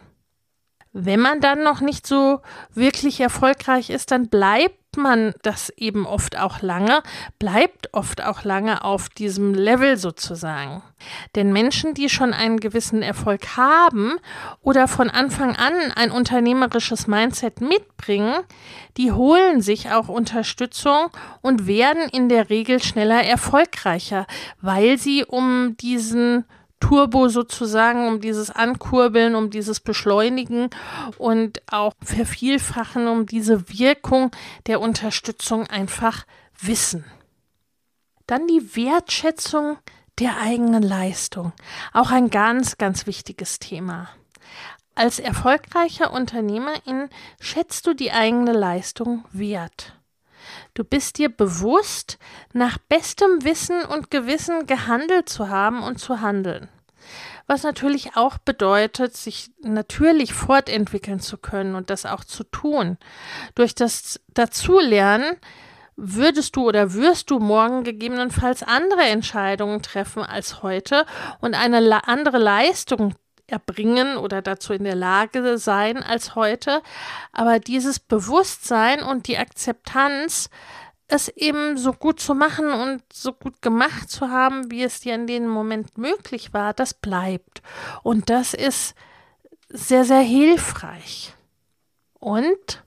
Wenn 0.93 1.19
man 1.19 1.41
dann 1.41 1.63
noch 1.63 1.81
nicht 1.81 2.05
so 2.05 2.41
wirklich 2.73 3.19
erfolgreich 3.19 3.89
ist, 3.89 4.11
dann 4.11 4.27
bleibt 4.27 4.77
man 4.95 5.33
das 5.41 5.69
eben 5.71 6.05
oft 6.05 6.37
auch 6.37 6.61
lange, 6.61 7.01
bleibt 7.39 7.91
oft 7.93 8.23
auch 8.23 8.43
lange 8.43 8.83
auf 8.83 9.09
diesem 9.09 9.55
Level 9.55 9.97
sozusagen. 9.97 10.83
Denn 11.35 11.51
Menschen, 11.51 11.95
die 11.95 12.09
schon 12.09 12.31
einen 12.31 12.59
gewissen 12.59 13.01
Erfolg 13.01 13.57
haben 13.57 14.17
oder 14.61 14.87
von 14.87 15.09
Anfang 15.09 15.55
an 15.55 15.73
ein 15.95 16.11
unternehmerisches 16.11 17.07
Mindset 17.07 17.59
mitbringen, 17.59 18.43
die 18.97 19.11
holen 19.11 19.61
sich 19.61 19.89
auch 19.89 20.09
Unterstützung 20.09 21.09
und 21.41 21.65
werden 21.65 22.03
in 22.11 22.29
der 22.29 22.51
Regel 22.51 22.81
schneller 22.81 23.23
erfolgreicher, 23.23 24.27
weil 24.61 24.99
sie 24.99 25.25
um 25.25 25.75
diesen 25.77 26.45
Turbo 26.83 27.29
sozusagen, 27.29 28.09
um 28.09 28.19
dieses 28.19 28.49
Ankurbeln, 28.49 29.35
um 29.35 29.49
dieses 29.49 29.79
Beschleunigen 29.79 30.69
und 31.17 31.61
auch 31.71 31.93
Vervielfachen, 32.03 33.07
um 33.07 33.25
diese 33.25 33.69
Wirkung 33.69 34.31
der 34.67 34.81
Unterstützung 34.81 35.65
einfach 35.67 36.25
wissen. 36.59 37.05
Dann 38.27 38.47
die 38.47 38.75
Wertschätzung 38.75 39.77
der 40.19 40.41
eigenen 40.41 40.83
Leistung. 40.83 41.53
Auch 41.93 42.11
ein 42.11 42.29
ganz, 42.29 42.77
ganz 42.77 43.07
wichtiges 43.07 43.59
Thema. 43.59 44.09
Als 44.93 45.19
erfolgreicher 45.19 46.11
Unternehmerin 46.11 47.07
schätzt 47.39 47.87
du 47.87 47.93
die 47.93 48.11
eigene 48.11 48.51
Leistung 48.51 49.23
wert. 49.31 49.93
Du 50.73 50.83
bist 50.83 51.19
dir 51.19 51.29
bewusst, 51.29 52.17
nach 52.53 52.77
bestem 52.77 53.43
Wissen 53.43 53.83
und 53.83 54.09
Gewissen 54.09 54.65
gehandelt 54.65 55.29
zu 55.29 55.49
haben 55.49 55.83
und 55.83 55.99
zu 55.99 56.21
handeln. 56.21 56.67
Was 57.45 57.63
natürlich 57.63 58.15
auch 58.15 58.37
bedeutet, 58.37 59.15
sich 59.15 59.51
natürlich 59.61 60.33
fortentwickeln 60.33 61.19
zu 61.19 61.37
können 61.37 61.75
und 61.75 61.89
das 61.89 62.05
auch 62.05 62.23
zu 62.23 62.43
tun. 62.43 62.97
Durch 63.53 63.75
das 63.75 64.19
Dazulernen 64.33 65.35
würdest 65.95 66.55
du 66.55 66.67
oder 66.67 66.93
wirst 66.93 67.29
du 67.29 67.39
morgen 67.39 67.83
gegebenenfalls 67.83 68.63
andere 68.63 69.03
Entscheidungen 69.03 69.81
treffen 69.81 70.23
als 70.23 70.63
heute 70.63 71.05
und 71.39 71.53
eine 71.53 72.07
andere 72.07 72.37
Leistung 72.37 73.13
erbringen 73.47 74.17
oder 74.17 74.41
dazu 74.41 74.73
in 74.73 74.83
der 74.83 74.95
Lage 74.95 75.57
sein 75.57 76.01
als 76.01 76.35
heute. 76.35 76.81
Aber 77.31 77.59
dieses 77.59 77.99
Bewusstsein 77.99 79.03
und 79.03 79.27
die 79.27 79.37
Akzeptanz, 79.37 80.49
es 81.07 81.27
eben 81.29 81.77
so 81.77 81.93
gut 81.93 82.19
zu 82.19 82.33
machen 82.33 82.71
und 82.71 83.03
so 83.11 83.33
gut 83.33 83.61
gemacht 83.61 84.09
zu 84.09 84.29
haben, 84.29 84.71
wie 84.71 84.83
es 84.83 85.01
dir 85.01 85.15
in 85.15 85.27
dem 85.27 85.47
Moment 85.47 85.97
möglich 85.97 86.53
war, 86.53 86.73
das 86.73 86.93
bleibt. 86.93 87.61
Und 88.01 88.29
das 88.29 88.53
ist 88.53 88.95
sehr, 89.69 90.05
sehr 90.05 90.21
hilfreich. 90.21 91.33
Und 92.19 92.83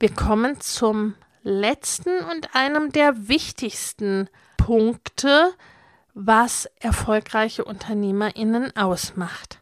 wir 0.00 0.12
kommen 0.14 0.60
zum 0.60 1.14
letzten 1.42 2.18
und 2.30 2.54
einem 2.54 2.92
der 2.92 3.28
wichtigsten 3.28 4.28
Punkte, 4.56 5.54
was 6.14 6.66
erfolgreiche 6.80 7.64
Unternehmerinnen 7.64 8.76
ausmacht. 8.76 9.60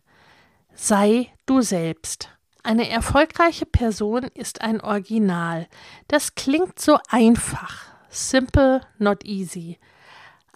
Sei 0.78 1.32
du 1.46 1.62
selbst. 1.62 2.28
Eine 2.62 2.90
erfolgreiche 2.90 3.64
Person 3.64 4.24
ist 4.34 4.60
ein 4.60 4.82
Original. 4.82 5.68
Das 6.06 6.34
klingt 6.34 6.78
so 6.78 6.98
einfach. 7.08 7.86
Simple, 8.10 8.82
not 8.98 9.24
easy. 9.24 9.78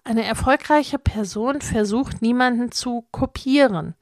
Eine 0.03 0.23
erfolgreiche 0.23 0.99
Person 0.99 1.59
versucht 1.59 2.21
niemanden 2.21 2.71
zu 2.71 3.03
kopieren. 3.11 3.95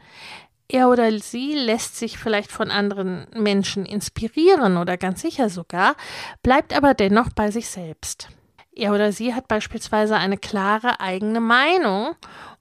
Er 0.68 0.90
oder 0.90 1.10
sie 1.20 1.54
lässt 1.54 1.96
sich 1.96 2.18
vielleicht 2.18 2.52
von 2.52 2.70
anderen 2.70 3.26
Menschen 3.34 3.86
inspirieren 3.86 4.76
oder 4.76 4.98
ganz 4.98 5.22
sicher 5.22 5.50
sogar, 5.50 5.96
bleibt 6.44 6.76
aber 6.76 6.94
dennoch 6.94 7.30
bei 7.34 7.50
sich 7.50 7.70
selbst. 7.70 8.28
Er 8.74 8.94
oder 8.94 9.14
sie 9.14 9.34
hat 9.34 9.48
beispielsweise 9.48 10.18
eine 10.18 10.38
klare 10.38 11.00
eigene 11.00 11.40
Meinung 11.40 12.16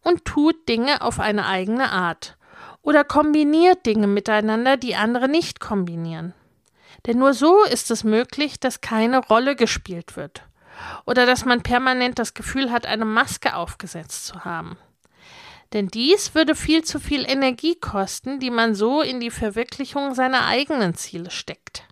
und 0.05 0.25
tut 0.25 0.68
Dinge 0.68 1.03
auf 1.03 1.18
eine 1.18 1.47
eigene 1.47 1.90
Art 1.90 2.38
oder 2.82 3.04
kombiniert 3.04 3.86
Dinge 3.86 4.06
miteinander, 4.06 4.76
die 4.76 4.94
andere 4.94 5.28
nicht 5.28 5.60
kombinieren. 5.60 6.34
Denn 7.06 7.18
nur 7.18 7.34
so 7.34 7.64
ist 7.64 7.90
es 7.90 8.04
möglich, 8.04 8.58
dass 8.60 8.80
keine 8.80 9.18
Rolle 9.18 9.56
gespielt 9.56 10.16
wird 10.16 10.42
oder 11.06 11.26
dass 11.26 11.44
man 11.44 11.62
permanent 11.62 12.18
das 12.18 12.34
Gefühl 12.34 12.70
hat, 12.70 12.86
eine 12.86 13.04
Maske 13.04 13.54
aufgesetzt 13.54 14.26
zu 14.26 14.44
haben. 14.44 14.76
Denn 15.72 15.88
dies 15.88 16.34
würde 16.34 16.54
viel 16.54 16.82
zu 16.82 16.98
viel 16.98 17.28
Energie 17.28 17.74
kosten, 17.74 18.40
die 18.40 18.50
man 18.50 18.74
so 18.74 19.02
in 19.02 19.20
die 19.20 19.30
Verwirklichung 19.30 20.14
seiner 20.14 20.46
eigenen 20.46 20.94
Ziele 20.94 21.30
steckt. 21.30 21.84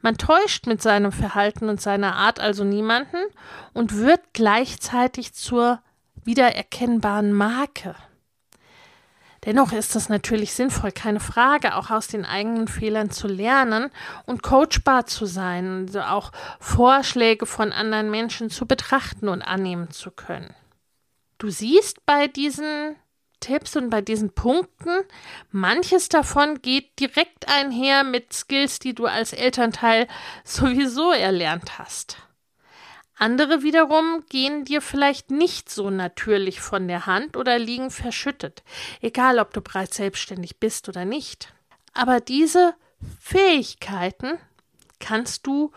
Man 0.00 0.18
täuscht 0.18 0.66
mit 0.66 0.82
seinem 0.82 1.12
Verhalten 1.12 1.68
und 1.68 1.80
seiner 1.80 2.16
Art 2.16 2.40
also 2.40 2.64
niemanden 2.64 3.16
und 3.72 3.96
wird 3.96 4.20
gleichzeitig 4.32 5.34
zur 5.34 5.80
wiedererkennbaren 6.24 7.32
Marke. 7.32 7.94
Dennoch 9.44 9.72
ist 9.72 9.94
es 9.94 10.08
natürlich 10.08 10.54
sinnvoll, 10.54 10.90
keine 10.90 11.20
Frage, 11.20 11.76
auch 11.76 11.90
aus 11.90 12.06
den 12.06 12.24
eigenen 12.24 12.66
Fehlern 12.66 13.10
zu 13.10 13.28
lernen 13.28 13.90
und 14.24 14.42
coachbar 14.42 15.06
zu 15.06 15.26
sein, 15.26 15.86
also 15.86 16.00
auch 16.00 16.32
Vorschläge 16.60 17.44
von 17.44 17.72
anderen 17.72 18.10
Menschen 18.10 18.48
zu 18.48 18.66
betrachten 18.66 19.28
und 19.28 19.42
annehmen 19.42 19.90
zu 19.90 20.10
können. 20.10 20.54
Du 21.38 21.50
siehst 21.50 22.06
bei 22.06 22.26
diesen 22.26 22.96
Tipps 23.40 23.76
und 23.76 23.90
bei 23.90 24.00
diesen 24.00 24.30
Punkten, 24.30 25.02
manches 25.50 26.08
davon 26.08 26.62
geht 26.62 26.98
direkt 26.98 27.46
einher 27.48 28.02
mit 28.02 28.32
Skills, 28.32 28.78
die 28.78 28.94
du 28.94 29.04
als 29.04 29.34
Elternteil 29.34 30.08
sowieso 30.44 31.12
erlernt 31.12 31.78
hast. 31.78 32.16
Andere 33.16 33.62
wiederum 33.62 34.24
gehen 34.28 34.64
dir 34.64 34.80
vielleicht 34.80 35.30
nicht 35.30 35.70
so 35.70 35.90
natürlich 35.90 36.60
von 36.60 36.88
der 36.88 37.06
Hand 37.06 37.36
oder 37.36 37.58
liegen 37.58 37.90
verschüttet, 37.90 38.62
egal 39.00 39.38
ob 39.38 39.52
du 39.52 39.60
bereits 39.60 39.96
selbstständig 39.96 40.58
bist 40.58 40.88
oder 40.88 41.04
nicht. 41.04 41.52
Aber 41.92 42.20
diese 42.20 42.74
Fähigkeiten 43.20 44.38
kannst 44.98 45.46
du 45.46 45.70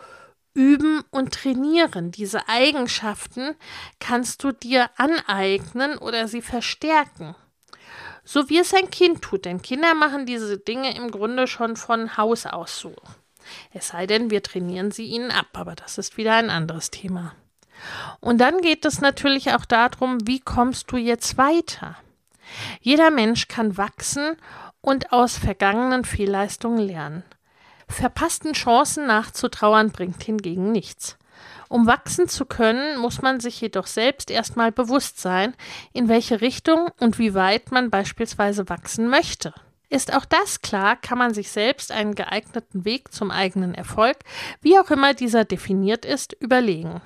üben 0.54 1.04
und 1.10 1.32
trainieren. 1.32 2.10
Diese 2.10 2.48
Eigenschaften 2.48 3.54
kannst 4.00 4.42
du 4.42 4.50
dir 4.50 4.90
aneignen 4.96 5.96
oder 5.98 6.26
sie 6.26 6.42
verstärken. 6.42 7.36
So 8.24 8.48
wie 8.50 8.58
es 8.58 8.74
ein 8.74 8.90
Kind 8.90 9.22
tut, 9.22 9.44
denn 9.44 9.62
Kinder 9.62 9.94
machen 9.94 10.26
diese 10.26 10.58
Dinge 10.58 10.94
im 10.96 11.10
Grunde 11.10 11.46
schon 11.46 11.76
von 11.76 12.16
Haus 12.16 12.44
aus 12.44 12.78
so. 12.78 12.94
Es 13.72 13.88
sei 13.88 14.06
denn, 14.06 14.30
wir 14.30 14.42
trainieren 14.42 14.90
sie 14.90 15.06
ihnen 15.06 15.30
ab, 15.30 15.48
aber 15.54 15.74
das 15.74 15.98
ist 15.98 16.16
wieder 16.16 16.34
ein 16.34 16.50
anderes 16.50 16.90
Thema. 16.90 17.34
Und 18.20 18.38
dann 18.38 18.60
geht 18.60 18.84
es 18.84 19.00
natürlich 19.00 19.52
auch 19.52 19.64
darum, 19.64 20.18
wie 20.26 20.40
kommst 20.40 20.90
du 20.90 20.96
jetzt 20.96 21.38
weiter? 21.38 21.96
Jeder 22.80 23.10
Mensch 23.10 23.48
kann 23.48 23.76
wachsen 23.76 24.36
und 24.80 25.12
aus 25.12 25.36
vergangenen 25.36 26.04
Fehlleistungen 26.04 26.78
lernen. 26.78 27.24
Verpassten 27.88 28.52
Chancen 28.52 29.06
nachzutrauern 29.06 29.90
bringt 29.90 30.22
hingegen 30.22 30.72
nichts. 30.72 31.16
Um 31.68 31.86
wachsen 31.86 32.28
zu 32.28 32.46
können, 32.46 32.98
muss 32.98 33.20
man 33.20 33.40
sich 33.40 33.60
jedoch 33.60 33.86
selbst 33.86 34.30
erstmal 34.30 34.72
bewusst 34.72 35.20
sein, 35.20 35.54
in 35.92 36.08
welche 36.08 36.40
Richtung 36.40 36.90
und 36.98 37.18
wie 37.18 37.34
weit 37.34 37.70
man 37.70 37.90
beispielsweise 37.90 38.68
wachsen 38.68 39.08
möchte. 39.08 39.52
Ist 39.90 40.14
auch 40.14 40.26
das 40.26 40.60
klar, 40.60 40.96
kann 40.96 41.18
man 41.18 41.32
sich 41.32 41.50
selbst 41.50 41.92
einen 41.92 42.14
geeigneten 42.14 42.84
Weg 42.84 43.12
zum 43.12 43.30
eigenen 43.30 43.74
Erfolg, 43.74 44.18
wie 44.60 44.78
auch 44.78 44.90
immer 44.90 45.14
dieser 45.14 45.44
definiert 45.44 46.04
ist, 46.04 46.34
überlegen. 46.40 47.00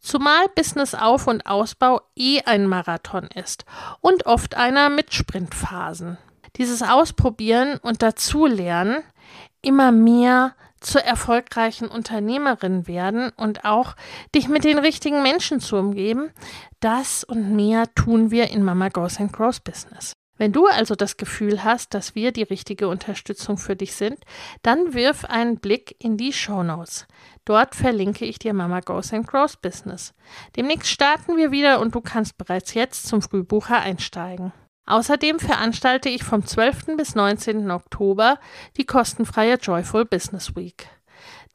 Zumal 0.00 0.46
Business-Auf- 0.54 1.26
und 1.26 1.46
Ausbau 1.46 2.00
eh 2.16 2.40
ein 2.42 2.66
Marathon 2.66 3.28
ist 3.34 3.64
und 4.00 4.26
oft 4.26 4.56
einer 4.56 4.88
mit 4.88 5.14
Sprintphasen. 5.14 6.18
Dieses 6.56 6.82
Ausprobieren 6.82 7.78
und 7.78 8.02
Dazulernen, 8.02 9.02
immer 9.62 9.92
mehr 9.92 10.54
zur 10.80 11.02
erfolgreichen 11.02 11.88
Unternehmerin 11.88 12.86
werden 12.86 13.30
und 13.36 13.64
auch 13.64 13.96
dich 14.34 14.48
mit 14.48 14.64
den 14.64 14.78
richtigen 14.78 15.22
Menschen 15.22 15.60
zu 15.60 15.76
umgeben, 15.76 16.30
das 16.80 17.24
und 17.24 17.54
mehr 17.54 17.92
tun 17.94 18.30
wir 18.30 18.50
in 18.50 18.62
Mama 18.62 18.88
Goes 18.88 19.18
and 19.18 19.32
Grows 19.32 19.60
Business. 19.60 20.12
Wenn 20.38 20.52
du 20.52 20.66
also 20.66 20.94
das 20.94 21.16
Gefühl 21.16 21.64
hast, 21.64 21.94
dass 21.94 22.14
wir 22.14 22.32
die 22.32 22.42
richtige 22.42 22.88
Unterstützung 22.88 23.56
für 23.56 23.76
dich 23.76 23.94
sind, 23.94 24.18
dann 24.62 24.94
wirf 24.94 25.24
einen 25.24 25.58
Blick 25.58 25.96
in 25.98 26.16
die 26.16 26.32
Show 26.32 26.62
Notes. 26.62 27.06
Dort 27.44 27.74
verlinke 27.74 28.24
ich 28.24 28.38
dir 28.38 28.52
Mama 28.52 28.80
Goes 28.80 29.12
and 29.12 29.26
Grows 29.26 29.56
Business. 29.56 30.14
Demnächst 30.56 30.90
starten 30.90 31.36
wir 31.36 31.52
wieder 31.52 31.80
und 31.80 31.94
du 31.94 32.00
kannst 32.00 32.36
bereits 32.36 32.74
jetzt 32.74 33.06
zum 33.06 33.22
Frühbucher 33.22 33.80
einsteigen. 33.80 34.52
Außerdem 34.86 35.40
veranstalte 35.40 36.08
ich 36.08 36.22
vom 36.22 36.46
12. 36.46 36.96
bis 36.96 37.14
19. 37.14 37.70
Oktober 37.70 38.38
die 38.76 38.84
kostenfreie 38.84 39.56
Joyful 39.56 40.04
Business 40.04 40.54
Week. 40.54 40.88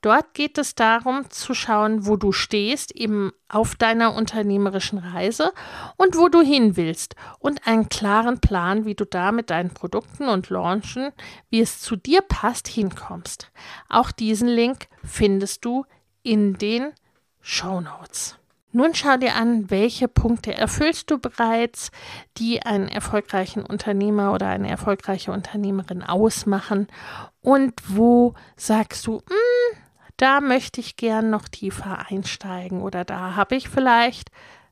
Dort 0.02 0.34
geht 0.34 0.58
es 0.58 0.74
darum 0.74 1.30
zu 1.30 1.54
schauen, 1.54 2.08
wo 2.08 2.16
du 2.16 2.32
stehst, 2.32 2.92
eben 2.96 3.32
auf 3.48 3.76
deiner 3.76 4.16
unternehmerischen 4.16 4.98
Reise 4.98 5.52
und 5.96 6.18
wo 6.18 6.28
du 6.28 6.42
hin 6.42 6.76
willst 6.76 7.16
und 7.38 7.68
einen 7.68 7.88
klaren 7.88 8.40
Plan, 8.40 8.86
wie 8.86 8.96
du 8.96 9.06
da 9.06 9.32
mit 9.32 9.52
deinen 9.52 9.74
Produkten 9.74 10.28
und 10.28 10.50
Launchen, 10.50 11.12
wie 11.50 11.62
es 11.62 11.82
zu 11.82 11.96
dir 11.96 12.22
passt, 12.22 12.68
hinkommst. 12.68 13.52
Auch 13.90 14.12
diesen 14.12 14.48
Link 14.48 14.88
findest 15.04 15.66
du 15.66 15.86
in 16.24 16.58
den 16.58 16.94
Show 17.40 17.80
Notes. 17.82 18.38
Nun 18.74 18.96
schau 18.96 19.18
dir 19.18 19.36
an, 19.36 19.70
welche 19.70 20.08
Punkte 20.08 20.56
erfüllst 20.56 21.12
du 21.12 21.18
bereits, 21.20 21.92
die 22.38 22.62
einen 22.62 22.88
erfolgreichen 22.88 23.64
Unternehmer 23.64 24.32
oder 24.32 24.48
eine 24.48 24.70
erfolgreiche 24.70 25.34
Unternehmerin 25.34 26.04
ausmachen 26.04 26.88
und 27.42 27.74
wo 27.88 28.34
sagst 28.56 29.08
du, 29.08 29.18
hm, 29.18 29.36
da 30.22 30.40
möchte 30.40 30.80
ich 30.80 30.98
gern 30.98 31.30
noch 31.32 31.48
tiefer 31.48 32.06
einsteigen 32.10 32.82
oder 32.82 33.04
da 33.04 33.36
habe 33.36 33.56
ich 33.56 33.70
vielleicht 33.70 34.30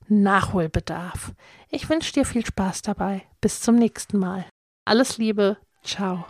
Nachholbedarf. 0.08 1.32
Ich 1.70 1.90
wünsche 1.90 2.14
dir 2.14 2.26
viel 2.26 2.46
Spaß 2.46 2.84
dabei. 2.84 3.24
Bis 3.42 3.62
zum 3.62 3.76
nächsten 3.76 4.20
Mal. 4.20 4.46
Alles 4.86 5.18
Liebe. 5.18 5.58
Ciao. 5.84 6.26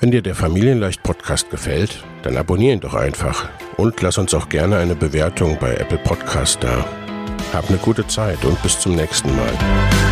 Wenn 0.00 0.10
dir 0.10 0.22
der 0.22 0.34
Familienleicht 0.34 1.02
Podcast 1.02 1.50
gefällt, 1.50 2.04
dann 2.22 2.36
abonnier 2.36 2.72
ihn 2.72 2.80
doch 2.80 2.94
einfach 2.94 3.48
und 3.76 4.00
lass 4.00 4.18
uns 4.18 4.34
auch 4.34 4.48
gerne 4.48 4.78
eine 4.78 4.96
Bewertung 4.96 5.58
bei 5.60 5.74
Apple 5.74 5.98
Podcast 5.98 6.62
da. 6.62 6.84
Hab 7.52 7.68
eine 7.68 7.78
gute 7.78 8.06
Zeit 8.06 8.44
und 8.44 8.60
bis 8.62 8.78
zum 8.78 8.94
nächsten 8.94 9.34
Mal. 9.36 10.11